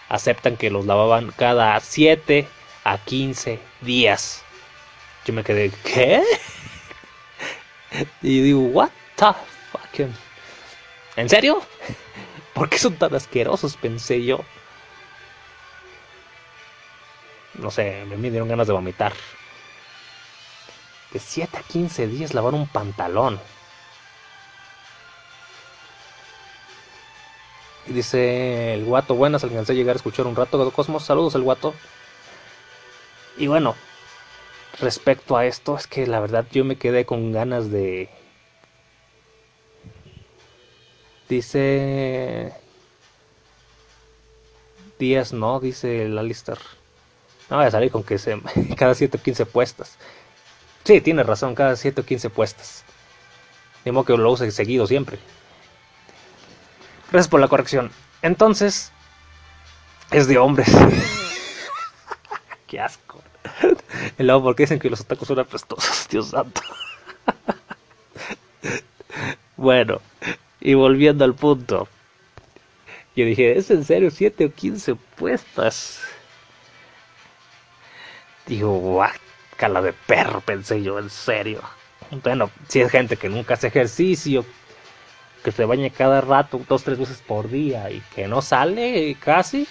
aceptan 0.09 0.56
que 0.56 0.71
los 0.71 0.87
lavaban 0.87 1.33
cada 1.37 1.78
7 1.80 2.47
a 2.85 2.99
15 2.99 3.61
días. 3.80 4.42
Yo 5.25 5.33
me 5.33 5.45
quedé, 5.45 5.71
¿qué? 5.85 6.23
y 8.23 8.40
digo, 8.42 8.61
¿what 8.61 8.90
the 9.16 9.26
fuck? 9.73 10.09
¿En 11.16 11.28
serio? 11.28 11.62
¿Por 12.54 12.68
qué 12.68 12.78
son 12.78 12.97
tan 12.97 13.14
asquerosos? 13.14 13.76
Pensé 13.76 14.25
yo. 14.25 14.40
No 17.54 17.71
sé, 17.71 18.04
me 18.04 18.30
dieron 18.30 18.49
ganas 18.49 18.66
de 18.66 18.73
vomitar. 18.73 19.12
De 21.12 21.18
7 21.18 21.56
a 21.56 21.62
15 21.62 22.06
días 22.06 22.35
lavar 22.35 22.54
un 22.54 22.66
pantalón. 22.66 23.40
Dice 27.97 28.75
el 28.75 28.85
guato, 28.85 29.15
buenas, 29.17 29.43
alcancé 29.43 29.73
a 29.73 29.75
llegar 29.75 29.97
a 29.97 29.99
escuchar 29.99 30.26
un 30.26 30.37
rato. 30.37 30.71
Cosmos, 30.71 31.05
saludos 31.05 31.35
el 31.35 31.43
guato. 31.43 31.75
Y 33.37 33.49
bueno, 33.49 33.75
respecto 34.81 35.37
a 35.37 35.47
esto, 35.47 35.76
es 35.76 35.87
que 35.88 36.07
la 36.07 36.21
verdad 36.21 36.47
yo 36.53 36.65
me 36.65 36.76
quedé 36.76 37.05
con 37.05 37.33
ganas 37.33 37.71
de 37.71 38.09
Dice. 41.29 42.53
Días 44.99 45.33
no, 45.33 45.61
dice 45.61 46.05
el 46.05 46.17
Alistair. 46.17 46.59
No 47.50 47.57
voy 47.59 47.67
a 47.67 47.71
salir 47.71 47.91
con 47.91 48.03
que 48.03 48.19
se, 48.19 48.41
cada 48.76 48.95
7 48.95 49.19
o 49.19 49.23
15 49.23 49.47
puestas. 49.47 49.99
Sí, 50.85 51.00
tiene 51.00 51.23
razón, 51.23 51.55
cada 51.55 51.76
7 51.76 52.00
o 52.00 52.05
15 52.05 52.31
puestas. 52.31 52.85
Dimo 53.85 54.05
que 54.05 54.17
lo 54.17 54.31
use 54.31 54.50
seguido 54.50 54.87
siempre. 54.87 55.19
Gracias 57.11 57.29
por 57.29 57.41
la 57.41 57.49
corrección. 57.49 57.91
Entonces, 58.23 58.93
es 60.11 60.27
de 60.29 60.39
hombres. 60.39 60.69
Qué 62.67 62.81
asco. 62.81 63.23
El 64.19 64.27
lado 64.27 64.43
porque 64.43 64.65
dicen 64.65 64.79
que 64.79 64.91
los 64.91 65.01
atacos 65.01 65.29
son 65.29 65.39
apestosos, 65.39 66.09
Dios 66.11 66.31
santo. 66.31 66.61
bueno, 69.57 70.01
y 70.61 70.75
volviendo 70.75 71.25
al 71.25 71.35
punto. 71.35 71.89
Yo 73.15 73.25
dije, 73.25 73.57
¿es 73.57 73.71
en 73.71 73.85
serio 73.85 74.11
7 74.11 74.47
o 74.47 74.53
15 74.53 74.95
puestas? 74.95 76.01
Digo, 78.47 79.03
cala 79.57 79.81
de 79.81 79.93
perro, 79.93 80.41
pensé 80.41 80.83
yo, 80.83 80.99
en 80.99 81.09
serio. 81.09 81.63
Bueno, 82.23 82.51
si 82.69 82.81
es 82.81 82.91
gente 82.91 83.17
que 83.17 83.29
nunca 83.29 83.55
hace 83.55 83.69
ejercicio, 83.69 84.45
que 85.47 85.53
se 85.53 85.65
baña 85.65 85.91
cada 85.91 86.21
rato, 86.21 86.61
dos, 86.69 86.83
tres 86.83 86.99
veces 86.99 87.23
por 87.25 87.49
día 87.49 87.88
y 87.88 88.03
que 88.17 88.26
no 88.26 88.43
sale 88.43 89.17
casi, 89.21 89.65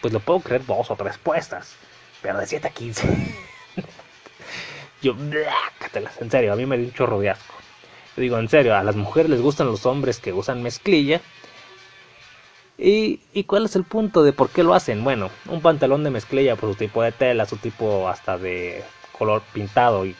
pues 0.00 0.12
lo 0.12 0.18
puedo 0.18 0.40
creer 0.40 0.66
dos 0.66 0.90
o 0.90 0.96
tres 0.96 1.18
puestas. 1.18 1.76
Pero 2.20 2.40
de 2.40 2.48
7 2.48 2.66
a 2.66 2.70
15. 2.70 3.34
yo, 5.02 5.14
en 6.18 6.30
serio, 6.32 6.52
a 6.52 6.56
mí 6.56 6.66
me 6.66 6.78
dio 6.78 6.86
un 6.88 6.92
chorro 6.92 7.20
de 7.20 7.30
asco 7.30 7.54
digo 8.16 8.40
en 8.40 8.48
serio, 8.48 8.74
a 8.74 8.82
las 8.82 8.96
mujeres 8.96 9.30
les 9.30 9.40
gustan 9.40 9.68
los 9.68 9.86
hombres 9.86 10.18
que 10.18 10.32
usan 10.32 10.64
mezclilla. 10.64 11.20
¿Y, 12.76 13.20
¿Y 13.32 13.44
cuál 13.44 13.66
es 13.66 13.76
el 13.76 13.84
punto 13.84 14.24
de 14.24 14.32
por 14.32 14.50
qué 14.50 14.64
lo 14.64 14.74
hacen? 14.74 15.04
Bueno, 15.04 15.30
un 15.46 15.62
pantalón 15.62 16.02
de 16.02 16.10
mezclilla 16.10 16.56
por 16.56 16.70
su 16.70 16.74
tipo 16.74 17.04
de 17.04 17.12
tela, 17.12 17.46
su 17.46 17.56
tipo 17.56 18.08
hasta 18.08 18.36
de 18.36 18.82
color 19.16 19.42
pintado 19.52 20.04
y 20.04 20.16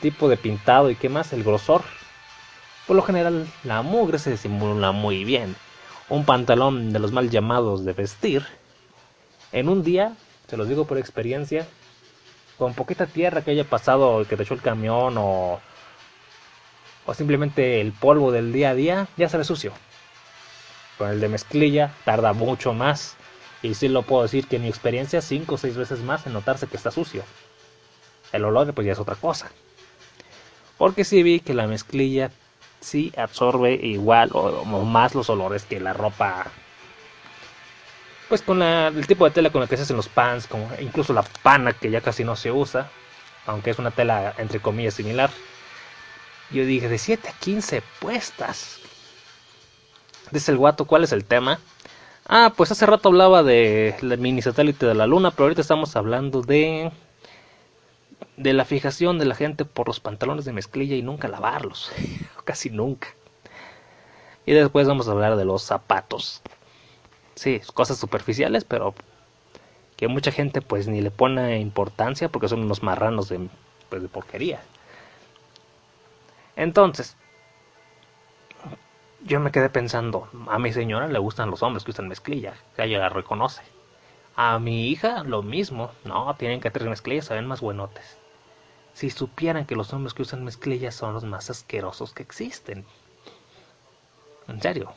tipo 0.00 0.28
de 0.28 0.36
pintado 0.36 0.90
y 0.90 0.96
qué 0.96 1.08
más, 1.08 1.32
el 1.32 1.44
grosor. 1.44 1.82
Por 2.88 2.96
lo 2.96 3.02
general 3.02 3.46
la 3.64 3.82
mugre 3.82 4.18
se 4.18 4.30
disimula 4.30 4.92
muy 4.92 5.22
bien. 5.22 5.54
Un 6.08 6.24
pantalón 6.24 6.90
de 6.90 6.98
los 6.98 7.12
mal 7.12 7.28
llamados 7.28 7.84
de 7.84 7.92
vestir, 7.92 8.46
en 9.52 9.68
un 9.68 9.82
día, 9.82 10.16
se 10.46 10.56
los 10.56 10.68
digo 10.68 10.86
por 10.86 10.96
experiencia, 10.96 11.68
con 12.56 12.72
poquita 12.72 13.06
tierra 13.06 13.42
que 13.42 13.50
haya 13.50 13.64
pasado, 13.64 14.24
que 14.26 14.38
te 14.38 14.42
echó 14.42 14.54
el 14.54 14.62
camión 14.62 15.18
o, 15.18 15.60
o 17.04 17.14
simplemente 17.14 17.82
el 17.82 17.92
polvo 17.92 18.32
del 18.32 18.54
día 18.54 18.70
a 18.70 18.74
día, 18.74 19.08
ya 19.18 19.28
se 19.28 19.36
ve 19.36 19.44
sucio. 19.44 19.74
Con 20.96 21.10
el 21.10 21.20
de 21.20 21.28
mezclilla 21.28 21.92
tarda 22.06 22.32
mucho 22.32 22.72
más. 22.72 23.16
Y 23.62 23.74
sí 23.74 23.88
lo 23.88 24.02
puedo 24.02 24.22
decir 24.22 24.46
que 24.46 24.56
en 24.56 24.62
mi 24.62 24.68
experiencia 24.68 25.20
5 25.20 25.54
o 25.54 25.58
6 25.58 25.76
veces 25.76 26.00
más 26.00 26.26
en 26.26 26.32
notarse 26.32 26.66
que 26.66 26.78
está 26.78 26.90
sucio. 26.90 27.22
El 28.32 28.46
olor 28.46 28.72
pues 28.72 28.86
ya 28.86 28.94
es 28.94 28.98
otra 28.98 29.14
cosa. 29.14 29.50
Porque 30.78 31.04
sí 31.04 31.22
vi 31.22 31.40
que 31.40 31.52
la 31.52 31.66
mezclilla 31.66 32.30
sí 32.80 33.12
absorbe 33.16 33.74
igual 33.74 34.30
o, 34.32 34.64
más 34.64 35.14
los 35.14 35.30
olores 35.30 35.64
que 35.64 35.80
la 35.80 35.92
ropa. 35.92 36.46
Pues 38.28 38.42
con 38.42 38.58
la, 38.58 38.88
el 38.88 39.06
tipo 39.06 39.24
de 39.24 39.30
tela 39.30 39.50
con 39.50 39.60
la 39.60 39.66
que 39.66 39.76
se 39.76 39.84
hacen 39.84 39.96
los 39.96 40.08
pants, 40.08 40.46
como 40.46 40.68
incluso 40.80 41.12
la 41.12 41.22
pana 41.22 41.72
que 41.72 41.90
ya 41.90 42.00
casi 42.00 42.24
no 42.24 42.36
se 42.36 42.52
usa, 42.52 42.90
aunque 43.46 43.70
es 43.70 43.78
una 43.78 43.90
tela 43.90 44.34
entre 44.38 44.60
comillas 44.60 44.94
similar. 44.94 45.30
Yo 46.50 46.64
dije, 46.64 46.88
de 46.88 46.98
7 46.98 47.28
a 47.28 47.32
15 47.32 47.82
puestas. 48.00 48.80
Dice 50.30 50.52
el 50.52 50.58
guato, 50.58 50.84
¿cuál 50.84 51.04
es 51.04 51.12
el 51.12 51.24
tema? 51.24 51.58
Ah, 52.26 52.52
pues 52.54 52.70
hace 52.70 52.84
rato 52.84 53.08
hablaba 53.08 53.42
de 53.42 53.94
mini 54.18 54.42
satélite 54.42 54.84
de 54.84 54.94
la 54.94 55.06
luna, 55.06 55.30
pero 55.30 55.44
ahorita 55.44 55.62
estamos 55.62 55.96
hablando 55.96 56.42
de 56.42 56.92
de 58.36 58.52
la 58.52 58.64
fijación 58.64 59.18
de 59.18 59.24
la 59.24 59.34
gente 59.34 59.64
por 59.64 59.88
los 59.88 60.00
pantalones 60.00 60.44
de 60.44 60.52
mezclilla 60.52 60.96
y 60.96 61.02
nunca 61.02 61.28
lavarlos, 61.28 61.90
casi 62.44 62.70
nunca. 62.70 63.08
Y 64.46 64.52
después 64.52 64.88
vamos 64.88 65.08
a 65.08 65.12
hablar 65.12 65.36
de 65.36 65.44
los 65.44 65.62
zapatos. 65.62 66.42
Sí, 67.34 67.60
cosas 67.74 67.98
superficiales, 67.98 68.64
pero 68.64 68.94
que 69.96 70.08
mucha 70.08 70.32
gente 70.32 70.62
pues 70.62 70.88
ni 70.88 71.00
le 71.00 71.10
pone 71.10 71.58
importancia 71.58 72.28
porque 72.28 72.48
son 72.48 72.60
unos 72.60 72.82
marranos 72.82 73.28
de, 73.28 73.48
pues, 73.90 74.00
de 74.00 74.08
porquería. 74.08 74.62
Entonces, 76.56 77.16
yo 79.24 79.40
me 79.40 79.50
quedé 79.50 79.68
pensando, 79.68 80.28
a 80.48 80.58
mi 80.58 80.72
señora 80.72 81.08
le 81.08 81.18
gustan 81.18 81.50
los 81.50 81.62
hombres 81.62 81.84
que 81.84 81.90
usan 81.90 82.08
mezclilla, 82.08 82.54
ella 82.76 82.98
la 82.98 83.08
reconoce. 83.08 83.62
A 84.40 84.60
mi 84.60 84.86
hija 84.86 85.24
lo 85.24 85.42
mismo, 85.42 85.90
no, 86.04 86.32
tienen 86.36 86.60
que 86.60 86.70
tener 86.70 86.88
mezclilla, 86.88 87.22
se 87.22 87.34
ven 87.34 87.48
más 87.48 87.60
buenotes. 87.60 88.18
Si 88.92 89.10
supieran 89.10 89.66
que 89.66 89.74
los 89.74 89.92
hombres 89.92 90.14
que 90.14 90.22
usan 90.22 90.44
mezclilla 90.44 90.92
son 90.92 91.12
los 91.12 91.24
más 91.24 91.50
asquerosos 91.50 92.14
que 92.14 92.22
existen. 92.22 92.84
En 94.46 94.62
serio, 94.62 94.92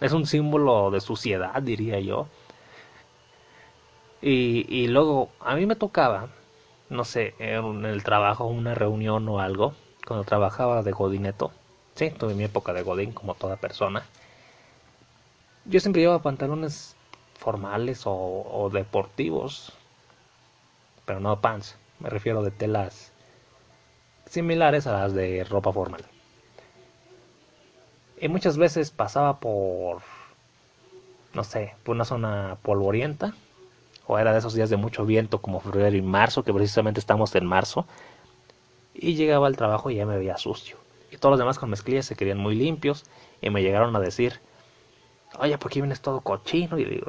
es 0.00 0.12
un 0.12 0.24
símbolo 0.24 0.90
de 0.90 1.02
suciedad, 1.02 1.60
diría 1.60 2.00
yo. 2.00 2.26
Y, 4.22 4.64
y 4.74 4.88
luego, 4.88 5.28
a 5.40 5.54
mí 5.56 5.66
me 5.66 5.76
tocaba, 5.76 6.28
no 6.88 7.04
sé, 7.04 7.34
en 7.38 7.84
el 7.84 8.02
trabajo, 8.02 8.46
una 8.46 8.74
reunión 8.74 9.28
o 9.28 9.40
algo, 9.40 9.74
cuando 10.06 10.24
trabajaba 10.24 10.82
de 10.82 10.92
godineto 10.92 11.52
Sí, 11.96 12.10
tuve 12.10 12.34
mi 12.34 12.44
época 12.44 12.72
de 12.72 12.82
Godín 12.82 13.12
como 13.12 13.34
toda 13.34 13.56
persona. 13.56 14.06
Yo 15.66 15.80
siempre 15.80 16.00
llevaba 16.00 16.22
pantalones 16.22 16.96
formales 17.38 18.02
o, 18.04 18.70
deportivos, 18.72 19.72
pero 21.04 21.20
no 21.20 21.40
pants. 21.40 21.76
Me 22.00 22.10
refiero 22.10 22.42
de 22.42 22.50
telas 22.50 23.12
similares 24.26 24.86
a 24.86 24.92
las 24.92 25.14
de 25.14 25.44
ropa 25.44 25.72
formal. 25.72 26.04
Y 28.20 28.28
muchas 28.28 28.56
veces 28.56 28.90
pasaba 28.90 29.40
por, 29.40 30.02
no 31.34 31.44
sé, 31.44 31.74
por 31.84 31.94
una 31.94 32.04
zona 32.04 32.56
polvorienta, 32.62 33.34
o 34.06 34.18
era 34.18 34.32
de 34.32 34.38
esos 34.38 34.54
días 34.54 34.70
de 34.70 34.76
mucho 34.76 35.04
viento 35.04 35.40
como 35.40 35.60
febrero 35.60 35.96
y 35.96 36.02
marzo, 36.02 36.42
que 36.42 36.52
precisamente 36.52 37.00
estamos 37.00 37.34
en 37.34 37.46
marzo, 37.46 37.86
y 38.94 39.14
llegaba 39.14 39.46
al 39.46 39.56
trabajo 39.56 39.90
y 39.90 39.96
ya 39.96 40.06
me 40.06 40.16
veía 40.16 40.38
sucio 40.38 40.78
y 41.10 41.16
todos 41.18 41.32
los 41.32 41.38
demás 41.38 41.58
con 41.58 41.70
mezclillas 41.70 42.06
se 42.06 42.16
querían 42.16 42.38
muy 42.38 42.54
limpios 42.54 43.04
y 43.40 43.50
me 43.50 43.62
llegaron 43.62 43.94
a 43.96 44.00
decir, 44.00 44.40
oye, 45.38 45.58
¿por 45.58 45.70
qué 45.70 45.80
vienes 45.80 46.00
todo 46.00 46.20
cochino? 46.20 46.78
Y, 46.78 46.84
digo, 46.84 47.08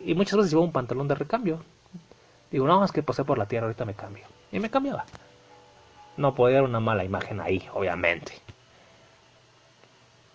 y 0.00 0.14
muchas 0.14 0.36
veces 0.36 0.50
llevaba 0.50 0.66
un 0.66 0.72
pantalón 0.72 1.08
de 1.08 1.14
recambio. 1.14 1.62
Digo, 2.50 2.66
no, 2.66 2.84
es 2.84 2.92
que 2.92 3.02
pasé 3.02 3.24
por 3.24 3.38
la 3.38 3.46
tierra, 3.46 3.66
ahorita 3.66 3.84
me 3.84 3.94
cambio. 3.94 4.24
Y 4.50 4.60
me 4.60 4.70
cambiaba. 4.70 5.04
No 6.16 6.34
podía 6.34 6.56
dar 6.56 6.64
una 6.64 6.80
mala 6.80 7.04
imagen 7.04 7.40
ahí, 7.40 7.68
obviamente. 7.72 8.32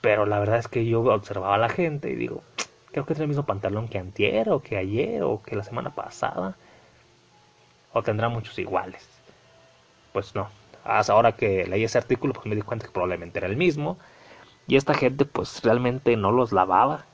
Pero 0.02 0.26
la 0.26 0.40
verdad 0.40 0.58
es 0.58 0.68
que 0.68 0.86
yo 0.86 1.02
observaba 1.02 1.56
a 1.56 1.60
la 1.60 1.70
gente 1.70 2.10
y 2.10 2.16
digo, 2.16 2.44
creo 2.92 3.06
que 3.06 3.14
es 3.14 3.20
el 3.20 3.28
mismo 3.28 3.46
pantalón 3.46 3.88
que 3.88 4.00
antier 4.00 4.50
o 4.50 4.62
que 4.62 4.78
ayer 4.78 5.22
o 5.24 5.44
que 5.44 5.56
la 5.56 5.64
semana 5.64 5.92
pasada. 5.92 6.56
O 7.94 8.02
tendrá 8.02 8.30
muchos 8.30 8.58
iguales. 8.58 9.08
Pues 10.14 10.34
no, 10.34 10.50
hasta 10.84 11.14
ahora 11.14 11.34
que 11.34 11.66
leí 11.68 11.84
ese 11.84 11.98
artículo, 11.98 12.34
pues 12.34 12.46
me 12.46 12.56
di 12.56 12.62
cuenta 12.62 12.86
que 12.86 12.92
probablemente 12.92 13.40
era 13.40 13.48
el 13.48 13.58
mismo. 13.58 13.98
Y 14.68 14.78
esta 14.78 14.94
gente, 14.94 15.26
pues 15.26 15.62
realmente 15.64 16.16
no 16.16 16.32
los 16.32 16.52
lavaba. 16.52 17.06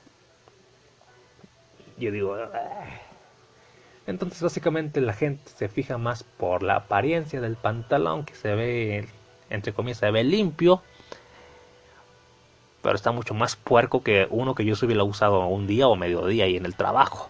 Yo 2.04 2.12
digo. 2.12 2.36
Ah". 2.36 2.86
Entonces, 4.06 4.42
básicamente, 4.42 5.00
la 5.02 5.14
gente 5.14 5.50
se 5.56 5.70
fija 5.70 5.98
más 5.98 6.24
por 6.24 6.62
la 6.62 6.76
apariencia 6.76 7.40
del 7.40 7.56
pantalón, 7.56 8.26
que 8.26 8.36
se 8.36 8.54
ve, 8.54 9.08
entre 9.50 9.74
comillas, 9.74 10.00
se 10.00 10.12
ve 10.12 10.24
limpio. 10.24 10.82
Pero 12.82 12.96
está 12.96 13.12
mucho 13.14 13.34
más 13.34 13.56
puerco 13.56 14.04
que 14.04 14.28
uno 14.30 14.56
que 14.56 14.66
yo 14.66 14.76
se 14.76 14.86
hubiera 14.86 15.04
usado 15.06 15.48
un 15.48 15.68
día 15.68 15.88
o 15.88 15.96
mediodía 15.96 16.48
y 16.48 16.58
en 16.58 16.66
el 16.66 16.76
trabajo. 16.76 17.30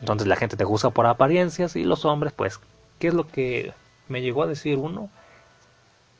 Entonces 0.00 0.26
la 0.26 0.36
gente 0.36 0.56
te 0.56 0.64
juzga 0.64 0.90
por 0.90 1.04
apariencias 1.06 1.76
y 1.76 1.84
los 1.84 2.06
hombres, 2.06 2.32
pues, 2.32 2.58
¿qué 2.98 3.08
es 3.08 3.14
lo 3.14 3.26
que 3.26 3.74
me 4.08 4.22
llegó 4.22 4.42
a 4.42 4.46
decir 4.46 4.78
uno, 4.78 5.10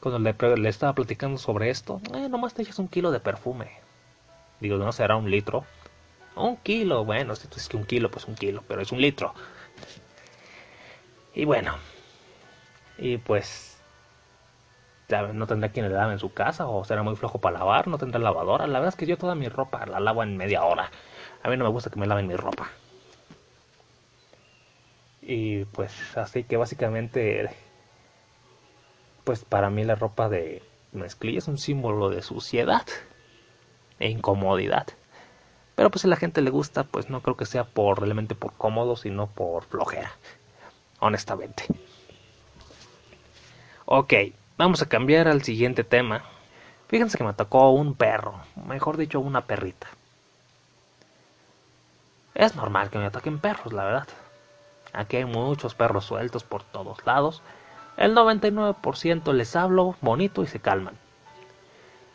cuando 0.01 0.19
le, 0.19 0.69
estaba 0.69 0.95
platicando 0.95 1.39
sobre 1.39 1.71
esto, 1.71 2.01
eh, 2.15 2.29
nomás 2.29 2.55
te 2.55 2.63
echas 2.63 2.79
un 2.79 2.89
kilo 2.89 3.11
de 3.11 3.21
perfume. 3.21 3.71
Digo, 4.61 4.79
no 4.79 4.93
será 4.93 5.17
un 5.17 5.31
litro. 5.31 5.65
Un 6.37 6.57
kilo, 6.59 7.05
bueno, 7.05 7.35
si 7.37 7.49
tú 7.49 7.57
es 7.57 7.69
que 7.69 7.77
un 7.77 7.85
kilo, 7.85 8.11
pues 8.11 8.27
un 8.27 8.35
kilo, 8.35 8.63
pero 8.67 8.83
es 8.83 8.93
un 8.93 9.01
litro. 9.01 9.35
Y 11.35 11.45
bueno, 11.45 11.75
y 12.99 13.19
pues, 13.19 13.79
no 15.33 15.47
tendrá 15.47 15.71
quien 15.71 15.89
le 15.89 15.95
lave 15.95 16.13
en 16.13 16.19
su 16.19 16.33
casa 16.33 16.67
o 16.67 16.85
será 16.85 17.03
muy 17.03 17.17
flojo 17.17 17.39
para 17.41 17.59
lavar, 17.59 17.89
no 17.89 17.99
tendrá 17.99 18.21
lavadora. 18.21 18.67
La 18.67 18.79
verdad 18.79 18.91
es 18.91 18.97
que 18.97 19.07
yo 19.07 19.19
toda 19.19 19.35
mi 19.35 19.49
ropa 19.49 19.87
la 19.87 20.01
lavo 20.01 20.23
en 20.23 20.37
media 20.37 20.65
hora. 20.65 20.91
A 21.43 21.49
mí 21.49 21.57
no 21.57 21.65
me 21.65 21.71
gusta 21.71 21.91
que 21.91 21.99
me 21.99 22.07
laven 22.07 22.27
mi 22.27 22.37
ropa. 22.37 22.71
Y 25.23 25.65
pues 25.67 26.17
así 26.17 26.45
que 26.45 26.57
básicamente 26.57 27.51
pues 29.25 29.45
para 29.45 29.71
mí 29.71 29.85
la 29.85 29.95
ropa 29.95 30.29
de 30.29 30.63
mezclilla 30.93 31.39
es 31.39 31.49
un 31.49 31.59
símbolo 31.59 32.11
de 32.11 32.23
suciedad 32.23 32.87
e 33.99 34.09
incomodidad. 34.09 34.87
Pero 35.81 35.89
pues 35.89 36.03
si 36.03 36.09
la 36.09 36.17
gente 36.17 36.43
le 36.43 36.51
gusta, 36.51 36.85
pues 36.85 37.09
no 37.09 37.23
creo 37.23 37.39
que 37.39 37.47
sea 37.47 37.65
por 37.65 38.03
realmente 38.03 38.35
por 38.35 38.53
cómodo, 38.53 38.97
sino 38.97 39.29
por 39.29 39.65
flojera. 39.65 40.13
Honestamente. 40.99 41.65
Ok, 43.87 44.13
vamos 44.59 44.83
a 44.83 44.91
cambiar 44.91 45.27
al 45.27 45.43
siguiente 45.43 45.83
tema. 45.83 46.23
Fíjense 46.89 47.17
que 47.17 47.25
me 47.25 47.31
atacó 47.31 47.71
un 47.71 47.95
perro, 47.95 48.35
mejor 48.67 48.99
dicho, 48.99 49.21
una 49.21 49.47
perrita. 49.47 49.87
Es 52.35 52.57
normal 52.57 52.91
que 52.91 52.99
me 52.99 53.07
ataquen 53.07 53.39
perros, 53.39 53.73
la 53.73 53.85
verdad. 53.85 54.09
Aquí 54.93 55.17
hay 55.17 55.25
muchos 55.25 55.75
perros 55.75 56.05
sueltos 56.05 56.45
por 56.45 56.63
todos 56.63 56.99
lados 57.07 57.41
el 57.97 58.15
99% 58.15 59.33
les 59.33 59.57
hablo 59.57 59.97
bonito 60.03 60.43
y 60.43 60.47
se 60.47 60.61
calman. 60.61 60.99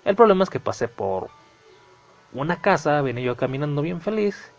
El 0.03 0.15
problema 0.15 0.43
es 0.43 0.51
que 0.51 0.59
pasé 0.59 0.87
por 0.87 1.31
una 2.35 2.61
casa, 2.61 3.01
vine 3.01 3.23
yo 3.23 3.37
caminando 3.37 3.81
bien 3.81 4.01
feliz. 4.01 4.51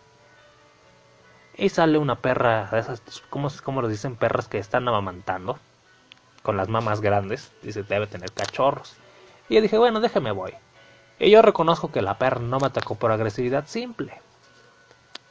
Y 1.57 1.69
sale 1.69 1.99
una 1.99 2.17
perra, 2.17 2.69
de 2.71 2.79
esas, 2.79 3.03
¿cómo, 3.31 3.49
cómo 3.63 3.87
dicen? 3.87 4.17
Perras 4.17 4.49
que 4.49 4.59
están 4.59 4.87
amamantando. 4.89 5.59
Con 6.43 6.57
las 6.57 6.69
mamas 6.69 7.01
grandes. 7.01 7.53
Dice, 7.63 7.83
debe 7.83 8.07
tener 8.07 8.33
cachorros. 8.33 8.97
Y 9.49 9.55
yo 9.55 9.61
dije, 9.63 9.79
bueno, 9.79 10.01
déjeme 10.01 10.33
voy. 10.33 10.55
Y 11.19 11.31
yo 11.31 11.43
reconozco 11.43 11.91
que 11.91 12.03
la 12.03 12.19
perra 12.19 12.41
no 12.41 12.59
me 12.59 12.67
atacó 12.67 12.95
por 12.95 13.11
agresividad 13.13 13.67
simple. 13.67 14.21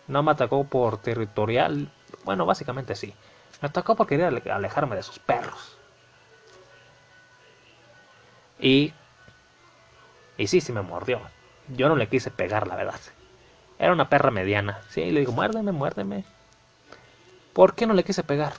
No 0.07 0.23
me 0.23 0.31
atacó 0.31 0.63
por 0.65 0.97
territorial. 0.97 1.91
Bueno, 2.23 2.45
básicamente 2.45 2.95
sí. 2.95 3.13
Me 3.61 3.67
atacó 3.67 3.95
por 3.95 4.07
querer 4.07 4.43
alejarme 4.51 4.95
de 4.95 5.03
sus 5.03 5.19
perros. 5.19 5.77
Y, 8.59 8.93
y 10.37 10.47
sí, 10.47 10.61
sí 10.61 10.71
me 10.71 10.81
mordió. 10.81 11.21
Yo 11.69 11.89
no 11.89 11.95
le 11.95 12.07
quise 12.07 12.31
pegar, 12.31 12.67
la 12.67 12.75
verdad. 12.75 12.99
Era 13.79 13.91
una 13.91 14.09
perra 14.09 14.31
mediana. 14.31 14.81
Sí, 14.89 15.11
le 15.11 15.21
digo, 15.21 15.31
muérdeme, 15.31 15.71
muérdeme. 15.71 16.25
¿Por 17.53 17.75
qué 17.75 17.87
no 17.87 17.93
le 17.93 18.03
quise 18.03 18.23
pegar? 18.23 18.53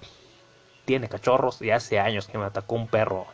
Tiene 0.84 1.08
cachorros 1.08 1.60
y 1.62 1.70
hace 1.70 1.98
años 1.98 2.26
que 2.26 2.38
me 2.38 2.44
atacó 2.44 2.74
un 2.74 2.88
perro. 2.88 3.26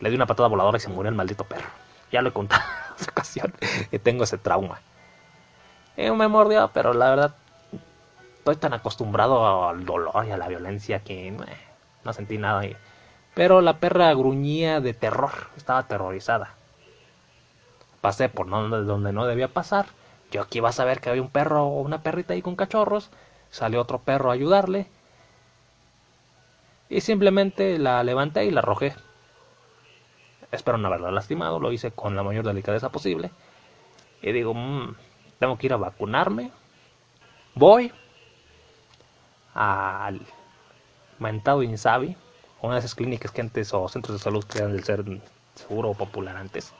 Le 0.00 0.10
di 0.10 0.16
una 0.16 0.26
patada 0.26 0.48
voladora 0.48 0.78
y 0.78 0.80
se 0.80 0.88
murió 0.88 1.08
el 1.08 1.14
maldito 1.14 1.44
perro. 1.44 1.68
Ya 2.10 2.22
lo 2.22 2.30
he 2.30 2.32
contado 2.32 2.62
en 2.62 3.02
esa 3.02 3.10
ocasión 3.12 3.54
que 3.90 3.98
tengo 3.98 4.24
ese 4.24 4.38
trauma. 4.38 4.80
Y 5.96 6.10
me 6.10 6.28
mordió, 6.28 6.70
pero 6.72 6.92
la 6.92 7.10
verdad 7.10 7.34
estoy 8.38 8.56
tan 8.56 8.74
acostumbrado 8.74 9.68
al 9.68 9.86
dolor 9.86 10.26
y 10.26 10.30
a 10.30 10.36
la 10.36 10.48
violencia 10.48 11.00
que 11.00 11.28
eh, 11.28 11.36
no 12.04 12.12
sentí 12.12 12.36
nada. 12.36 12.62
Pero 13.34 13.60
la 13.60 13.78
perra 13.78 14.12
gruñía 14.12 14.80
de 14.80 14.92
terror, 14.92 15.32
estaba 15.56 15.80
aterrorizada. 15.80 16.54
Pasé 18.04 18.28
por 18.28 18.50
donde 18.50 19.14
no 19.14 19.24
debía 19.24 19.48
pasar. 19.48 19.86
Yo 20.30 20.42
aquí 20.42 20.58
iba 20.58 20.68
a 20.68 20.72
saber 20.72 21.00
que 21.00 21.08
había 21.08 21.22
un 21.22 21.30
perro 21.30 21.64
o 21.64 21.80
una 21.80 22.02
perrita 22.02 22.34
ahí 22.34 22.42
con 22.42 22.54
cachorros. 22.54 23.08
Salió 23.50 23.80
otro 23.80 23.98
perro 23.98 24.28
a 24.28 24.34
ayudarle. 24.34 24.88
Y 26.90 27.00
simplemente 27.00 27.78
la 27.78 28.04
levanté 28.04 28.44
y 28.44 28.50
la 28.50 28.60
arrojé. 28.60 28.94
Espero 30.52 30.76
no 30.76 30.88
haberla 30.88 31.12
lastimado, 31.12 31.58
lo 31.58 31.72
hice 31.72 31.92
con 31.92 32.14
la 32.14 32.22
mayor 32.22 32.44
delicadeza 32.44 32.90
posible. 32.90 33.30
Y 34.20 34.32
digo, 34.32 34.52
mmm, 34.52 34.94
tengo 35.38 35.56
que 35.56 35.68
ir 35.68 35.72
a 35.72 35.78
vacunarme. 35.78 36.50
Voy 37.54 37.90
al 39.54 40.20
mentado 41.18 41.62
Insabi, 41.62 42.18
una 42.60 42.74
de 42.74 42.80
esas 42.80 42.94
clínicas 42.94 43.30
que 43.30 43.40
antes, 43.40 43.72
o 43.72 43.88
centros 43.88 44.18
de 44.18 44.22
salud 44.22 44.44
que 44.44 44.58
eran 44.58 44.72
del 44.72 44.84
ser 44.84 45.02
seguro 45.54 45.88
o 45.88 45.94
popular 45.94 46.36
antes. 46.36 46.74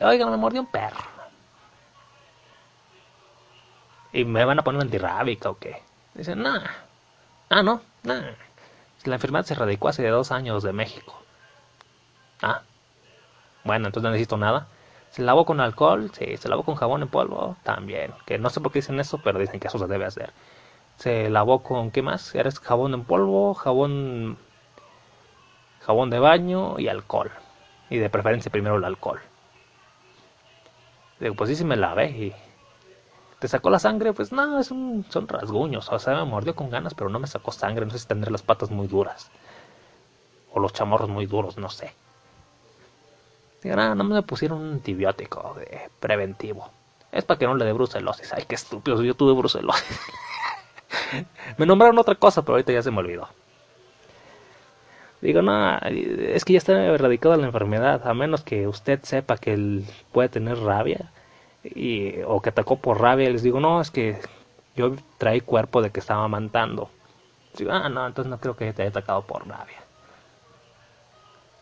Oigan, 0.00 0.30
me 0.30 0.36
mordió 0.36 0.60
un 0.60 0.66
perro. 0.66 1.00
Y 4.12 4.24
me 4.24 4.44
van 4.44 4.58
a 4.58 4.64
poner 4.64 4.82
antirrábica 4.82 5.50
o 5.50 5.58
qué. 5.58 5.82
Dicen, 6.14 6.42
nah. 6.42 6.62
Ah, 7.48 7.62
no, 7.62 7.80
nah. 8.02 8.22
La 9.04 9.14
enfermedad 9.16 9.44
se 9.44 9.54
radicó 9.54 9.88
hace 9.88 10.06
dos 10.08 10.32
años 10.32 10.62
de 10.62 10.72
México. 10.72 11.20
Ah. 12.42 12.62
Bueno, 13.64 13.86
entonces 13.86 14.04
no 14.04 14.10
necesito 14.10 14.36
nada. 14.36 14.68
Se 15.10 15.22
lavó 15.22 15.44
con 15.44 15.60
alcohol, 15.60 16.10
sí. 16.14 16.36
Se 16.36 16.48
lavó 16.48 16.62
con 16.62 16.74
jabón 16.76 17.02
en 17.02 17.08
polvo, 17.08 17.56
también. 17.62 18.14
Que 18.26 18.38
no 18.38 18.50
sé 18.50 18.60
por 18.60 18.72
qué 18.72 18.78
dicen 18.80 19.00
eso, 19.00 19.18
pero 19.22 19.38
dicen 19.38 19.60
que 19.60 19.68
eso 19.68 19.78
se 19.78 19.86
debe 19.86 20.04
hacer. 20.06 20.32
Se 20.96 21.30
lavó 21.30 21.62
con, 21.62 21.90
¿qué 21.90 22.02
más? 22.02 22.34
Era 22.34 22.50
jabón 22.50 22.94
en 22.94 23.04
polvo, 23.04 23.54
jabón, 23.54 24.38
jabón 25.80 26.10
de 26.10 26.18
baño 26.18 26.78
y 26.78 26.88
alcohol. 26.88 27.30
Y 27.90 27.98
de 27.98 28.10
preferencia 28.10 28.50
primero 28.52 28.76
el 28.76 28.84
alcohol. 28.84 29.20
Digo, 31.22 31.36
pues 31.36 31.50
sí, 31.50 31.56
sí 31.56 31.64
me 31.64 31.76
lavé 31.76 32.10
y... 32.10 32.34
¿Te 33.38 33.46
sacó 33.46 33.70
la 33.70 33.78
sangre? 33.78 34.12
Pues 34.12 34.32
no, 34.32 34.58
es 34.58 34.72
un, 34.72 35.06
son 35.08 35.28
rasguños. 35.28 35.88
O 35.90 35.98
sea, 36.00 36.16
me 36.16 36.24
mordió 36.24 36.56
con 36.56 36.68
ganas, 36.68 36.94
pero 36.94 37.10
no 37.10 37.20
me 37.20 37.28
sacó 37.28 37.52
sangre. 37.52 37.86
No 37.86 37.92
sé 37.92 38.00
si 38.00 38.06
tendré 38.08 38.30
las 38.32 38.42
patas 38.42 38.72
muy 38.72 38.88
duras. 38.88 39.30
O 40.52 40.58
los 40.58 40.72
chamorros 40.72 41.08
muy 41.08 41.26
duros, 41.26 41.58
no 41.58 41.68
sé. 41.68 41.94
Digo, 43.62 43.76
no, 43.76 43.94
no 43.94 44.02
me 44.02 44.22
pusieron 44.22 44.60
un 44.60 44.72
antibiótico 44.72 45.54
de 45.54 45.90
preventivo. 46.00 46.70
Es 47.12 47.24
para 47.24 47.38
que 47.38 47.46
no 47.46 47.54
le 47.54 47.64
dé 47.64 47.72
brucelosis. 47.72 48.32
Ay, 48.32 48.44
qué 48.48 48.56
estúpido, 48.56 49.00
yo 49.02 49.14
tuve 49.14 49.32
brucelosis. 49.32 50.00
me 51.56 51.66
nombraron 51.66 51.98
otra 51.98 52.16
cosa, 52.16 52.42
pero 52.42 52.54
ahorita 52.54 52.72
ya 52.72 52.82
se 52.82 52.90
me 52.90 52.98
olvidó. 52.98 53.28
Digo, 55.22 55.40
no, 55.40 55.78
es 55.78 56.44
que 56.44 56.54
ya 56.54 56.58
está 56.58 56.84
erradicada 56.84 57.36
la 57.36 57.46
enfermedad, 57.46 58.08
a 58.08 58.12
menos 58.12 58.42
que 58.42 58.66
usted 58.66 59.00
sepa 59.04 59.36
que 59.38 59.52
él 59.52 59.86
puede 60.10 60.28
tener 60.28 60.58
rabia 60.58 61.12
y, 61.62 62.20
o 62.26 62.42
que 62.42 62.48
atacó 62.50 62.80
por 62.80 63.00
rabia. 63.00 63.30
Les 63.30 63.44
digo, 63.44 63.60
no, 63.60 63.80
es 63.80 63.92
que 63.92 64.18
yo 64.74 64.96
traí 65.18 65.40
cuerpo 65.40 65.80
de 65.80 65.90
que 65.90 66.00
estaba 66.00 66.24
amantando. 66.24 66.90
Digo, 67.56 67.70
ah, 67.70 67.88
no, 67.88 68.04
entonces 68.04 68.28
no 68.28 68.40
creo 68.40 68.56
que 68.56 68.72
te 68.72 68.82
haya 68.82 68.90
atacado 68.90 69.22
por 69.22 69.46
rabia. 69.46 69.78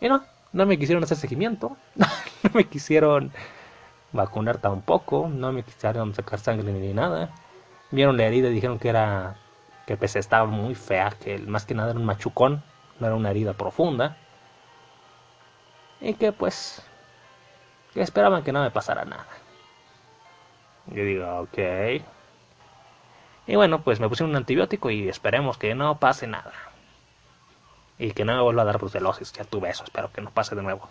Y 0.01 0.09
no, 0.09 0.25
no 0.55 0.65
me 0.65 0.79
quisieron 0.79 1.05
hacer 1.05 1.19
seguimiento, 1.19 1.77
no 1.97 2.51
me 2.55 2.65
quisieron 2.65 3.31
vacunar 4.13 4.57
tampoco, 4.57 5.29
no 5.29 5.53
me 5.53 5.65
quisieron 5.65 6.15
sacar 6.15 6.39
sangre 6.39 6.73
ni 6.73 6.95
nada. 6.95 7.29
Vieron 7.91 8.17
la 8.17 8.25
herida 8.25 8.49
y 8.49 8.55
dijeron 8.55 8.79
que 8.79 8.89
era 8.89 9.37
que 9.87 9.99
pues 9.99 10.17
estaba 10.17 10.47
muy 10.47 10.75
fea, 10.75 11.11
que 11.23 11.39
más 11.41 11.67
que 11.67 11.75
nada 11.75 11.91
era 11.91 12.01
un 12.01 12.07
machucón 12.07 12.63
no 13.01 13.07
era 13.07 13.17
una 13.17 13.31
herida 13.31 13.55
profunda. 13.55 14.17
Y 16.01 16.15
que 16.15 16.33
pues 16.33 16.83
que 17.93 18.03
esperaban 18.03 18.45
que 18.45 18.53
no 18.53 18.63
me 18.63 18.71
pasara 18.71 19.05
nada. 19.05 19.27
Yo 20.87 21.05
digo, 21.05 21.41
ok. 21.41 22.03
Y 23.47 23.57
bueno, 23.57 23.83
pues 23.83 24.01
me 24.01 24.09
puse 24.09 24.25
un 24.25 24.37
antibiótico 24.37 24.91
y 24.91 25.09
esperemos 25.09 25.59
que 25.59 25.75
no 25.75 25.99
pase 25.99 26.27
nada. 26.27 26.53
Y 27.99 28.13
que 28.13 28.25
no 28.25 28.35
me 28.35 28.43
vuelva 28.43 28.63
a 28.63 28.65
dar 28.65 28.79
brucelosis. 28.79 29.33
Ya 29.33 29.45
tuve 29.45 29.71
eso, 29.71 29.85
espero 29.85 30.13
que 30.13 30.21
no 30.21 30.31
pase 30.31 30.55
de 30.55 30.63
nuevo. 30.63 30.89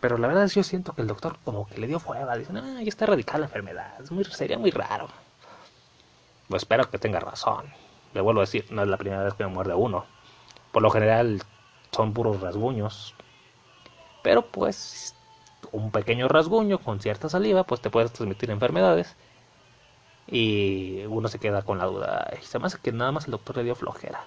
Pero 0.00 0.18
la 0.18 0.28
verdad 0.28 0.44
es 0.44 0.54
que 0.54 0.60
yo 0.60 0.64
siento 0.64 0.92
que 0.92 1.02
el 1.02 1.08
doctor 1.08 1.38
como 1.44 1.66
que 1.66 1.78
le 1.78 1.86
dio 1.86 1.98
fuera. 1.98 2.36
Dice, 2.36 2.52
no, 2.52 2.80
ya 2.80 2.88
está 2.88 3.04
erradicada 3.04 3.38
la 3.38 3.46
enfermedad. 3.46 3.98
Muy, 4.10 4.24
sería 4.24 4.58
muy 4.58 4.70
raro. 4.70 5.08
Pues 6.48 6.62
espero 6.62 6.90
que 6.90 6.98
tenga 6.98 7.20
razón. 7.20 7.66
Le 8.14 8.20
vuelvo 8.20 8.40
a 8.40 8.44
decir, 8.44 8.66
no 8.70 8.82
es 8.82 8.88
la 8.88 8.96
primera 8.96 9.22
vez 9.22 9.34
que 9.34 9.44
me 9.44 9.50
muerde 9.50 9.74
uno. 9.74 10.06
Por 10.72 10.82
lo 10.82 10.90
general 10.90 11.42
son 11.90 12.12
puros 12.12 12.40
rasguños. 12.40 13.14
Pero 14.22 14.42
pues 14.46 15.14
un 15.72 15.90
pequeño 15.90 16.28
rasguño 16.28 16.78
con 16.78 17.00
cierta 17.00 17.28
saliva 17.28 17.64
pues 17.64 17.80
te 17.80 17.90
puedes 17.90 18.12
transmitir 18.12 18.50
enfermedades. 18.50 19.16
Y 20.26 21.04
uno 21.06 21.28
se 21.28 21.38
queda 21.38 21.62
con 21.62 21.78
la 21.78 21.86
duda. 21.86 22.30
Se 22.42 22.58
me 22.58 22.66
hace 22.66 22.78
que 22.78 22.92
nada 22.92 23.12
más 23.12 23.24
el 23.26 23.32
doctor 23.32 23.56
le 23.56 23.64
dio 23.64 23.74
flojera. 23.74 24.24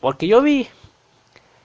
Porque 0.00 0.28
yo 0.28 0.40
vi 0.42 0.68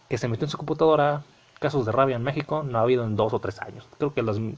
que 0.10 0.18
se 0.18 0.28
metió 0.28 0.46
en 0.46 0.52
su 0.52 0.58
computadora 0.58 1.24
casos 1.60 1.86
de 1.86 1.92
rabia 1.92 2.16
en 2.16 2.24
México. 2.24 2.64
No 2.64 2.80
ha 2.80 2.82
habido 2.82 3.04
en 3.04 3.16
dos 3.16 3.34
o 3.34 3.40
tres 3.40 3.62
años. 3.62 3.88
Creo 3.98 4.14
que 4.14 4.22
en 4.22 4.58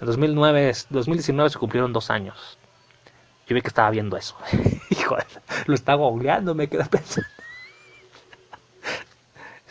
2009, 0.00 0.72
2019 0.88 1.50
se 1.50 1.58
cumplieron 1.58 1.92
dos 1.92 2.10
años. 2.10 2.58
Yo 3.46 3.54
vi 3.54 3.60
que 3.60 3.68
estaba 3.68 3.90
viendo 3.90 4.16
eso. 4.16 4.36
Hijo, 4.90 5.16
lo 5.66 5.74
estaba 5.74 6.06
googleando, 6.06 6.54
me 6.54 6.68
quedé 6.68 6.84
pensando 6.86 7.28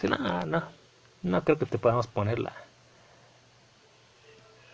no, 0.07 0.41
no, 0.45 0.63
no 1.23 1.43
creo 1.43 1.57
que 1.57 1.65
te 1.65 1.77
podamos 1.77 2.07
poner 2.07 2.39
la, 2.39 2.53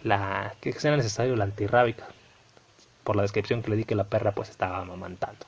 la 0.03 0.55
que 0.61 0.73
sea 0.73 0.95
necesario 0.95 1.35
la 1.35 1.45
antirrábica 1.45 2.07
por 3.03 3.15
la 3.15 3.21
descripción 3.21 3.61
que 3.61 3.69
le 3.69 3.77
di 3.77 3.85
que 3.85 3.95
la 3.95 4.03
perra 4.03 4.33
pues 4.33 4.49
estaba 4.49 4.79
amamantando. 4.79 5.45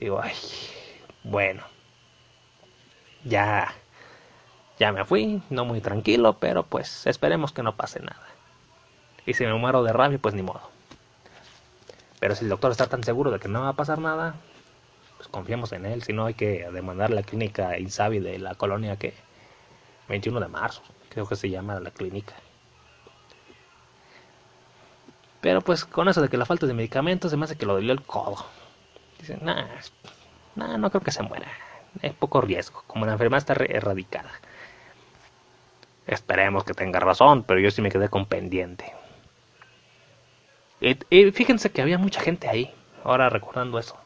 Digo, 0.00 0.20
ay, 0.20 0.34
bueno, 1.24 1.62
ya, 3.24 3.74
ya 4.78 4.92
me 4.92 5.04
fui, 5.04 5.42
no 5.50 5.64
muy 5.64 5.80
tranquilo, 5.80 6.38
pero 6.38 6.64
pues 6.64 7.06
esperemos 7.06 7.52
que 7.52 7.62
no 7.62 7.76
pase 7.76 8.00
nada. 8.00 8.26
Y 9.26 9.34
si 9.34 9.44
me 9.44 9.54
muero 9.54 9.82
de 9.82 9.92
rabia, 9.92 10.18
pues 10.18 10.34
ni 10.34 10.42
modo. 10.42 10.62
Pero 12.20 12.34
si 12.34 12.44
el 12.44 12.50
doctor 12.50 12.70
está 12.70 12.86
tan 12.86 13.04
seguro 13.04 13.30
de 13.30 13.38
que 13.38 13.48
no 13.48 13.62
va 13.62 13.70
a 13.70 13.74
pasar 13.74 13.98
nada, 13.98 14.36
pues 15.18 15.28
confiamos 15.28 15.72
en 15.72 15.84
él, 15.84 16.04
si 16.04 16.12
no 16.12 16.26
hay 16.26 16.34
que 16.34 16.70
demandar 16.70 17.10
la 17.10 17.24
clínica 17.24 17.76
Insabi 17.76 18.20
de 18.20 18.38
la 18.38 18.54
colonia 18.54 18.96
que 18.96 19.14
21 20.08 20.38
de 20.38 20.46
marzo, 20.46 20.80
creo 21.10 21.28
que 21.28 21.34
se 21.34 21.50
llama 21.50 21.80
la 21.80 21.90
clínica. 21.90 22.34
Pero 25.40 25.60
pues 25.60 25.84
con 25.84 26.08
eso 26.08 26.22
de 26.22 26.28
que 26.28 26.36
la 26.36 26.46
falta 26.46 26.66
de 26.66 26.74
medicamentos 26.74 27.32
se 27.32 27.36
me 27.36 27.44
hace 27.44 27.56
que 27.56 27.66
lo 27.66 27.74
dolió 27.74 27.92
el 27.92 28.02
codo. 28.02 28.46
Dicen, 29.18 29.40
nah, 29.42 29.66
nah, 30.54 30.78
no 30.78 30.88
creo 30.90 31.02
que 31.02 31.10
se 31.10 31.24
muera. 31.24 31.48
Es 32.00 32.12
poco 32.12 32.40
riesgo, 32.40 32.84
como 32.86 33.04
la 33.04 33.12
enfermedad 33.12 33.38
está 33.38 33.54
erradicada. 33.54 34.30
Esperemos 36.06 36.62
que 36.62 36.74
tenga 36.74 37.00
razón, 37.00 37.42
pero 37.42 37.58
yo 37.58 37.72
sí 37.72 37.82
me 37.82 37.90
quedé 37.90 38.08
con 38.08 38.26
pendiente. 38.26 38.94
y 40.80 41.30
fíjense 41.32 41.72
que 41.72 41.82
había 41.82 41.98
mucha 41.98 42.20
gente 42.20 42.48
ahí, 42.48 42.72
ahora 43.02 43.28
recordando 43.30 43.80
eso 43.80 43.98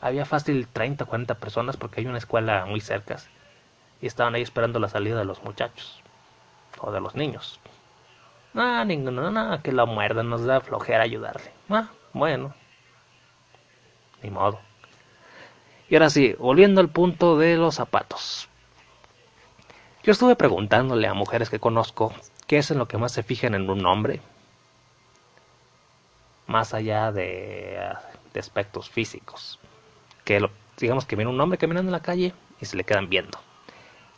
había 0.00 0.24
fácil 0.24 0.68
30, 0.68 1.04
40 1.04 1.34
personas 1.36 1.76
porque 1.76 2.00
hay 2.00 2.06
una 2.06 2.18
escuela 2.18 2.66
muy 2.66 2.80
cerca 2.80 3.16
y 4.00 4.06
estaban 4.06 4.34
ahí 4.34 4.42
esperando 4.42 4.78
la 4.78 4.88
salida 4.88 5.18
de 5.18 5.24
los 5.24 5.42
muchachos 5.42 6.02
o 6.80 6.90
de 6.92 7.00
los 7.00 7.14
niños. 7.14 7.60
Ah, 8.54 8.84
ninguno, 8.86 9.30
nada, 9.30 9.62
que 9.62 9.72
la 9.72 9.86
muerdan, 9.86 10.30
nos 10.30 10.44
da 10.44 10.60
flojera 10.60 11.02
ayudarle. 11.02 11.50
Ah, 11.68 11.88
bueno, 12.12 12.54
ni 14.22 14.30
modo. 14.30 14.60
Y 15.88 15.94
ahora 15.94 16.10
sí, 16.10 16.34
volviendo 16.38 16.80
al 16.80 16.88
punto 16.88 17.38
de 17.38 17.56
los 17.56 17.76
zapatos. 17.76 18.48
Yo 20.02 20.12
estuve 20.12 20.36
preguntándole 20.36 21.08
a 21.08 21.14
mujeres 21.14 21.50
que 21.50 21.58
conozco 21.58 22.14
qué 22.46 22.58
es 22.58 22.70
en 22.70 22.78
lo 22.78 22.86
que 22.86 22.98
más 22.98 23.12
se 23.12 23.22
fijan 23.22 23.54
en 23.54 23.68
un 23.68 23.84
hombre, 23.86 24.20
más 26.46 26.74
allá 26.74 27.12
de 27.12 27.78
aspectos 28.34 28.88
físicos 28.88 29.58
que 30.26 30.44
digamos 30.76 31.06
que 31.06 31.16
viene 31.16 31.30
un 31.30 31.40
hombre 31.40 31.56
caminando 31.56 31.88
en 31.88 31.92
la 31.92 32.02
calle 32.02 32.34
y 32.60 32.66
se 32.66 32.76
le 32.76 32.84
quedan 32.84 33.08
viendo. 33.08 33.38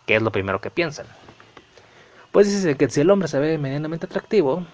¿Qué 0.07 0.17
es 0.17 0.23
lo 0.23 0.33
primero 0.33 0.61
que 0.61 0.71
piensan? 0.71 1.07
Pues 2.33 2.47
dice 2.51 2.77
que 2.77 2.89
si 2.89 3.03
el 3.03 3.11
hombre 3.11 3.29
se 3.29 3.39
ve 3.39 3.59
medianamente 3.59 4.07
atractivo, 4.07 4.67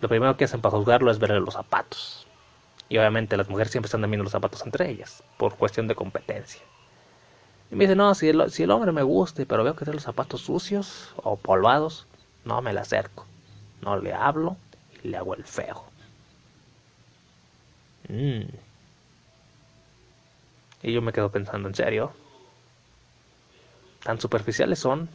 lo 0.00 0.08
primero 0.08 0.36
que 0.36 0.44
hacen 0.44 0.60
para 0.60 0.76
juzgarlo 0.76 1.10
es 1.10 1.18
verle 1.18 1.40
los 1.40 1.54
zapatos. 1.54 2.26
Y 2.88 2.96
obviamente 2.98 3.36
las 3.36 3.48
mujeres 3.48 3.72
siempre 3.72 3.88
están 3.88 4.02
viendo 4.02 4.22
los 4.22 4.32
zapatos 4.32 4.64
entre 4.64 4.88
ellas, 4.88 5.24
por 5.36 5.56
cuestión 5.56 5.88
de 5.88 5.96
competencia. 5.96 6.62
Y 7.72 7.74
me 7.74 7.84
dice, 7.84 7.96
no, 7.96 8.14
si 8.14 8.28
el, 8.28 8.48
si 8.52 8.62
el 8.62 8.70
hombre 8.70 8.92
me 8.92 9.02
guste, 9.02 9.46
pero 9.46 9.64
veo 9.64 9.74
que 9.74 9.84
tiene 9.84 9.96
los 9.96 10.04
zapatos 10.04 10.42
sucios 10.42 11.12
o 11.16 11.36
polvados, 11.36 12.06
no 12.44 12.62
me 12.62 12.72
le 12.72 12.78
acerco. 12.78 13.26
No 13.82 13.96
le 13.98 14.14
hablo 14.14 14.56
y 15.02 15.08
le 15.08 15.16
hago 15.16 15.34
el 15.34 15.44
feo. 15.44 15.84
Mm. 18.08 18.65
Y 20.82 20.92
yo 20.92 21.02
me 21.02 21.12
quedo 21.12 21.30
pensando, 21.30 21.68
¿en 21.68 21.74
serio? 21.74 22.12
Tan 24.02 24.20
superficiales 24.20 24.78
son. 24.78 25.08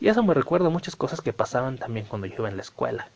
Y 0.00 0.08
eso 0.08 0.22
me 0.22 0.34
recuerda 0.34 0.68
muchas 0.68 0.96
cosas 0.96 1.20
que 1.20 1.32
pasaban 1.32 1.78
también 1.78 2.06
cuando 2.06 2.26
yo 2.26 2.34
iba 2.38 2.48
en 2.48 2.56
la 2.56 2.62
escuela. 2.62 3.08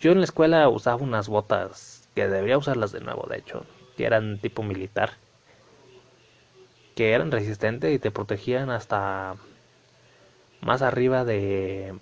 Yo 0.00 0.12
en 0.12 0.18
la 0.18 0.24
escuela 0.24 0.68
usaba 0.68 1.02
unas 1.02 1.28
botas 1.28 2.08
que 2.14 2.28
debería 2.28 2.58
usarlas 2.58 2.92
de 2.92 3.00
nuevo, 3.00 3.26
de 3.28 3.38
hecho, 3.38 3.64
que 3.96 4.06
eran 4.06 4.38
tipo 4.38 4.62
militar, 4.62 5.12
que 6.94 7.12
eran 7.12 7.30
resistentes 7.30 7.94
y 7.94 7.98
te 7.98 8.10
protegían 8.10 8.70
hasta 8.70 9.36
más 10.60 10.82
arriba 10.82 11.24
de... 11.24 11.94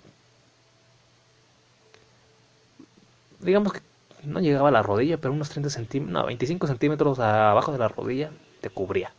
Digamos 3.39 3.73
que 3.73 3.81
no 4.23 4.39
llegaba 4.39 4.69
a 4.69 4.71
la 4.71 4.83
rodilla, 4.83 5.17
pero 5.17 5.33
unos 5.33 5.49
30 5.49 5.69
centímetros, 5.69 6.13
no, 6.13 6.25
25 6.25 6.67
centímetros 6.67 7.19
abajo 7.19 7.71
de 7.73 7.77
la 7.77 7.89
rodilla 7.89 8.31
te 8.63 8.69
cubría. 8.69 9.11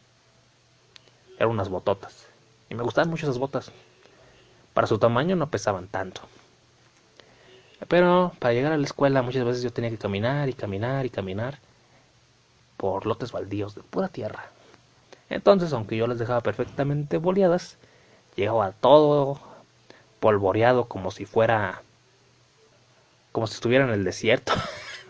Eran 1.36 1.50
unas 1.50 1.68
bototas. 1.68 2.26
Y 2.70 2.74
me 2.74 2.82
gustaban 2.82 3.10
mucho 3.10 3.26
esas 3.26 3.38
botas. 3.38 3.70
Para 4.72 4.86
su 4.86 4.98
tamaño 4.98 5.36
no 5.36 5.50
pesaban 5.50 5.86
tanto. 5.86 6.22
Pero 7.86 8.32
para 8.38 8.54
llegar 8.54 8.72
a 8.72 8.78
la 8.78 8.86
escuela 8.86 9.20
muchas 9.20 9.44
veces 9.44 9.62
yo 9.62 9.70
tenía 9.70 9.90
que 9.90 9.98
caminar 9.98 10.48
y 10.48 10.54
caminar 10.54 11.04
y 11.04 11.10
caminar 11.10 11.58
por 12.78 13.04
lotes 13.04 13.32
baldíos 13.32 13.74
de 13.74 13.82
pura 13.82 14.08
tierra. 14.08 14.46
Entonces, 15.28 15.72
aunque 15.74 15.96
yo 15.96 16.06
las 16.06 16.18
dejaba 16.18 16.40
perfectamente 16.40 17.18
boleadas, 17.18 17.76
llegaba 18.36 18.72
todo 18.72 19.38
polvoreado 20.20 20.86
como 20.86 21.10
si 21.10 21.26
fuera 21.26 21.82
como 23.32 23.46
si 23.46 23.54
estuviera 23.54 23.84
en 23.84 23.90
el 23.90 24.04
desierto. 24.04 24.54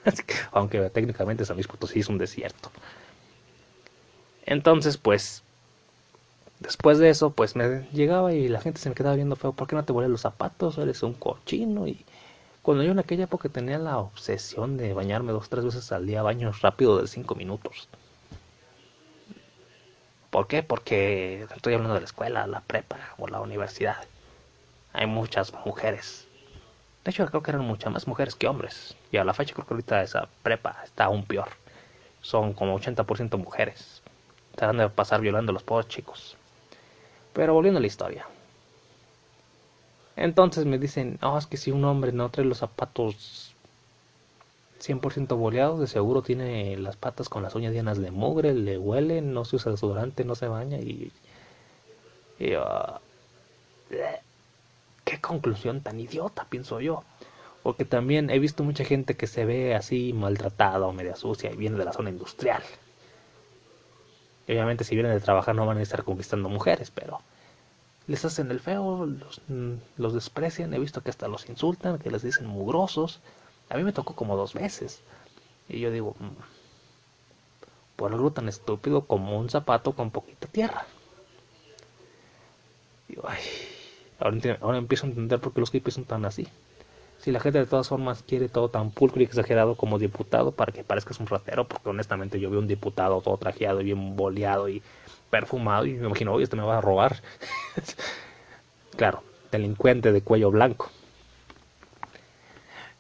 aunque 0.52 0.90
técnicamente 0.90 1.44
San 1.44 1.56
Luis 1.56 1.68
Potosí 1.68 2.00
es 2.00 2.08
un 2.08 2.18
desierto. 2.18 2.72
Entonces, 4.44 4.96
pues, 4.96 5.42
después 6.60 6.98
de 6.98 7.10
eso, 7.10 7.30
pues 7.30 7.56
me 7.56 7.88
llegaba 7.92 8.32
y 8.32 8.48
la 8.48 8.60
gente 8.60 8.80
se 8.80 8.88
me 8.88 8.94
quedaba 8.94 9.16
viendo 9.16 9.36
feo, 9.36 9.52
¿por 9.52 9.66
qué 9.68 9.76
no 9.76 9.84
te 9.84 9.92
vuelves 9.92 10.10
los 10.10 10.20
zapatos? 10.20 10.78
Eres 10.78 11.02
un 11.02 11.14
cochino. 11.14 11.86
Y 11.86 12.04
cuando 12.62 12.84
yo 12.84 12.92
en 12.92 12.98
aquella 12.98 13.24
época 13.24 13.48
tenía 13.48 13.78
la 13.78 13.98
obsesión 13.98 14.76
de 14.76 14.94
bañarme 14.94 15.32
dos, 15.32 15.48
tres 15.48 15.64
veces 15.64 15.92
al 15.92 16.06
día, 16.06 16.22
baños 16.22 16.62
rápido 16.62 17.00
de 17.00 17.08
cinco 17.08 17.34
minutos. 17.34 17.88
¿Por 20.30 20.46
qué? 20.48 20.62
Porque 20.62 21.46
estoy 21.54 21.74
hablando 21.74 21.94
de 21.94 22.00
la 22.00 22.06
escuela, 22.06 22.46
la 22.46 22.60
prepa 22.60 22.98
o 23.18 23.28
la 23.28 23.40
universidad. 23.40 23.96
Hay 24.92 25.06
muchas 25.06 25.52
mujeres 25.64 26.26
de 27.04 27.10
hecho, 27.10 27.26
creo 27.26 27.42
que 27.42 27.50
eran 27.50 27.66
muchas 27.66 27.92
más 27.92 28.06
mujeres 28.08 28.34
que 28.34 28.48
hombres. 28.48 28.96
Y 29.12 29.18
a 29.18 29.24
la 29.24 29.34
fecha 29.34 29.52
creo 29.52 29.66
que 29.66 29.74
ahorita 29.74 30.02
esa 30.02 30.26
prepa 30.42 30.80
está 30.84 31.04
aún 31.04 31.24
peor. 31.26 31.48
Son 32.22 32.54
como 32.54 32.74
80% 32.78 33.36
mujeres. 33.36 34.02
Están 34.54 34.76
de 34.76 34.88
pasar 34.88 35.20
violando 35.20 35.50
a 35.50 35.52
los 35.52 35.64
pobres 35.64 35.88
chicos. 35.88 36.36
Pero 37.32 37.54
volviendo 37.54 37.78
a 37.78 37.80
la 37.80 37.88
historia. 37.88 38.24
Entonces 40.14 40.64
me 40.64 40.78
dicen, 40.78 41.18
no, 41.20 41.36
es 41.36 41.48
que 41.48 41.56
si 41.56 41.72
un 41.72 41.84
hombre 41.84 42.12
no 42.12 42.28
trae 42.30 42.46
los 42.46 42.58
zapatos 42.58 43.52
100% 44.80 45.36
boleados, 45.36 45.80
de 45.80 45.88
seguro 45.88 46.22
tiene 46.22 46.76
las 46.76 46.96
patas 46.96 47.28
con 47.28 47.42
las 47.42 47.56
uñas 47.56 47.72
llenas 47.72 47.98
de 47.98 48.12
mugre, 48.12 48.54
le 48.54 48.78
huele, 48.78 49.22
no 49.22 49.44
se 49.44 49.56
usa 49.56 49.72
desodorante, 49.72 50.24
no 50.24 50.36
se 50.36 50.46
baña 50.46 50.78
y... 50.78 51.10
y 52.38 52.54
uh, 52.54 53.00
qué 55.04 55.20
conclusión 55.20 55.80
tan 55.80 55.98
idiota, 55.98 56.46
pienso 56.48 56.80
yo. 56.80 57.02
Porque 57.64 57.84
también 57.84 58.30
he 58.30 58.38
visto 58.38 58.62
mucha 58.62 58.84
gente 58.84 59.16
que 59.16 59.26
se 59.26 59.44
ve 59.44 59.74
así 59.74 60.12
maltratada 60.12 60.86
o 60.86 60.92
media 60.92 61.16
sucia 61.16 61.50
y 61.50 61.56
viene 61.56 61.76
de 61.76 61.86
la 61.86 61.92
zona 61.92 62.10
industrial. 62.10 62.62
Obviamente 64.46 64.84
si 64.84 64.94
vienen 64.94 65.12
de 65.12 65.20
trabajar 65.20 65.54
no 65.54 65.66
van 65.66 65.78
a 65.78 65.82
estar 65.82 66.04
conquistando 66.04 66.48
mujeres, 66.48 66.90
pero 66.90 67.20
les 68.06 68.24
hacen 68.24 68.50
el 68.50 68.60
feo, 68.60 69.06
los, 69.06 69.40
los 69.96 70.14
desprecian, 70.14 70.74
he 70.74 70.78
visto 70.78 71.02
que 71.02 71.10
hasta 71.10 71.28
los 71.28 71.48
insultan, 71.48 71.98
que 71.98 72.10
les 72.10 72.22
dicen 72.22 72.46
mugrosos. 72.46 73.20
A 73.70 73.76
mí 73.76 73.84
me 73.84 73.92
tocó 73.92 74.14
como 74.14 74.36
dos 74.36 74.52
veces. 74.52 75.00
Y 75.68 75.80
yo 75.80 75.90
digo, 75.90 76.14
mm, 76.18 77.96
por 77.96 78.12
algo 78.12 78.30
tan 78.32 78.48
estúpido 78.48 79.06
como 79.06 79.38
un 79.38 79.48
zapato 79.48 79.92
con 79.92 80.10
poquita 80.10 80.46
tierra. 80.48 80.86
Digo, 83.08 83.22
ay, 83.26 83.40
Ahora, 84.18 84.78
empiezo 84.78 85.06
a 85.06 85.10
entender 85.10 85.40
por 85.40 85.52
qué 85.52 85.60
los 85.60 85.70
hippies 85.70 85.94
son 85.94 86.04
tan 86.04 86.24
así. 86.24 86.46
Si 87.24 87.32
la 87.32 87.40
gente 87.40 87.58
de 87.58 87.64
todas 87.64 87.88
formas 87.88 88.22
quiere 88.22 88.50
todo 88.50 88.68
tan 88.68 88.90
pulcro 88.90 89.22
y 89.22 89.24
exagerado 89.24 89.76
como 89.76 89.98
diputado 89.98 90.52
para 90.52 90.72
que 90.72 90.84
parezcas 90.84 91.20
un 91.20 91.26
ratero, 91.26 91.66
porque 91.66 91.88
honestamente 91.88 92.38
yo 92.38 92.50
veo 92.50 92.60
un 92.60 92.66
diputado 92.66 93.22
todo 93.22 93.38
trajeado 93.38 93.80
y 93.80 93.84
bien 93.84 94.14
boleado 94.14 94.68
y 94.68 94.82
perfumado 95.30 95.86
y 95.86 95.94
me 95.94 96.04
imagino, 96.06 96.34
oye, 96.34 96.44
este 96.44 96.56
me 96.56 96.64
va 96.64 96.76
a 96.76 96.80
robar. 96.82 97.22
claro, 98.98 99.22
delincuente 99.50 100.12
de 100.12 100.20
cuello 100.20 100.50
blanco. 100.50 100.90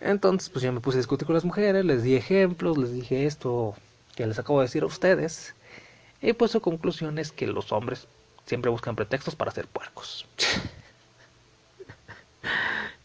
Entonces, 0.00 0.48
pues 0.48 0.62
ya 0.62 0.72
me 0.72 0.80
puse 0.80 0.96
a 0.96 1.00
discutir 1.00 1.26
con 1.26 1.34
las 1.34 1.44
mujeres, 1.44 1.84
les 1.84 2.02
di 2.02 2.16
ejemplos, 2.16 2.78
les 2.78 2.94
dije 2.94 3.26
esto 3.26 3.74
que 4.16 4.26
les 4.26 4.38
acabo 4.38 4.60
de 4.60 4.64
decir 4.64 4.84
a 4.84 4.86
ustedes. 4.86 5.54
Y 6.22 6.32
pues 6.32 6.50
su 6.50 6.62
conclusión 6.62 7.18
es 7.18 7.30
que 7.30 7.46
los 7.46 7.72
hombres 7.72 8.08
siempre 8.46 8.70
buscan 8.70 8.96
pretextos 8.96 9.36
para 9.36 9.50
ser 9.50 9.66
puercos. 9.66 10.26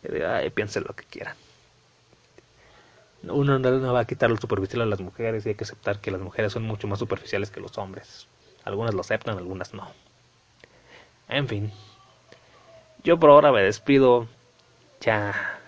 Ay, 0.03 0.49
piensen 0.49 0.83
lo 0.87 0.95
que 0.95 1.03
quieran. 1.03 1.35
Uno 3.23 3.59
no 3.59 3.93
va 3.93 3.99
a 3.99 4.05
quitar 4.05 4.29
lo 4.29 4.37
superficial 4.37 4.81
a 4.81 4.85
las 4.85 5.01
mujeres 5.01 5.45
y 5.45 5.49
hay 5.49 5.55
que 5.55 5.65
aceptar 5.65 5.99
que 5.99 6.11
las 6.11 6.21
mujeres 6.21 6.53
son 6.53 6.63
mucho 6.63 6.87
más 6.87 6.99
superficiales 6.99 7.51
que 7.51 7.59
los 7.59 7.77
hombres. 7.77 8.27
Algunas 8.63 8.93
lo 8.93 9.01
aceptan, 9.01 9.37
algunas 9.37 9.73
no. 9.73 9.91
En 11.27 11.47
fin. 11.47 11.71
Yo 13.03 13.19
por 13.19 13.29
ahora 13.29 13.51
me 13.51 13.61
despido. 13.61 14.27
Ya. 15.01 15.59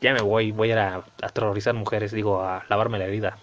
Ya 0.00 0.12
me 0.12 0.20
voy. 0.20 0.52
Voy 0.52 0.70
a 0.70 0.72
ir 0.72 0.78
a 0.78 1.04
aterrorizar 1.22 1.74
mujeres. 1.74 2.12
Digo, 2.12 2.42
a 2.42 2.64
lavarme 2.68 2.98
la 2.98 3.06
herida. 3.06 3.38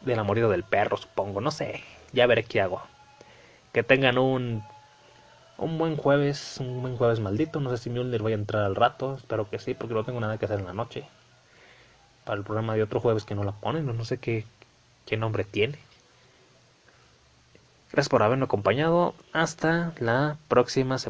De 0.00 0.16
la 0.16 0.24
morida 0.24 0.48
del 0.48 0.64
perro, 0.64 0.96
supongo. 0.96 1.40
No 1.40 1.50
sé. 1.50 1.82
Ya 2.12 2.26
veré 2.26 2.44
qué 2.44 2.60
hago. 2.60 2.82
Que 3.72 3.82
tengan 3.82 4.18
un 4.18 4.64
un 5.58 5.76
buen 5.76 5.96
jueves, 5.96 6.56
un 6.60 6.80
buen 6.80 6.96
jueves 6.96 7.20
maldito. 7.20 7.60
No 7.60 7.70
sé 7.70 7.78
si 7.78 7.90
Mjolnir 7.90 8.22
voy 8.22 8.32
a 8.32 8.36
entrar 8.36 8.64
al 8.64 8.76
rato, 8.76 9.16
espero 9.16 9.50
que 9.50 9.58
sí, 9.58 9.74
porque 9.74 9.94
no 9.94 10.04
tengo 10.04 10.20
nada 10.20 10.38
que 10.38 10.46
hacer 10.46 10.60
en 10.60 10.66
la 10.66 10.72
noche. 10.72 11.04
Para 12.24 12.38
el 12.38 12.44
programa 12.44 12.74
de 12.74 12.82
otro 12.82 13.00
jueves 13.00 13.24
que 13.24 13.34
no 13.34 13.44
la 13.44 13.52
ponen, 13.52 13.84
no, 13.84 13.92
no 13.92 14.04
sé 14.04 14.18
qué, 14.18 14.46
qué 15.04 15.16
nombre 15.16 15.44
tiene. 15.44 15.78
Gracias 17.90 18.08
por 18.08 18.22
haberme 18.22 18.44
acompañado. 18.44 19.14
Hasta 19.32 19.92
la 19.98 20.36
próxima 20.48 20.98
semana. 20.98 21.06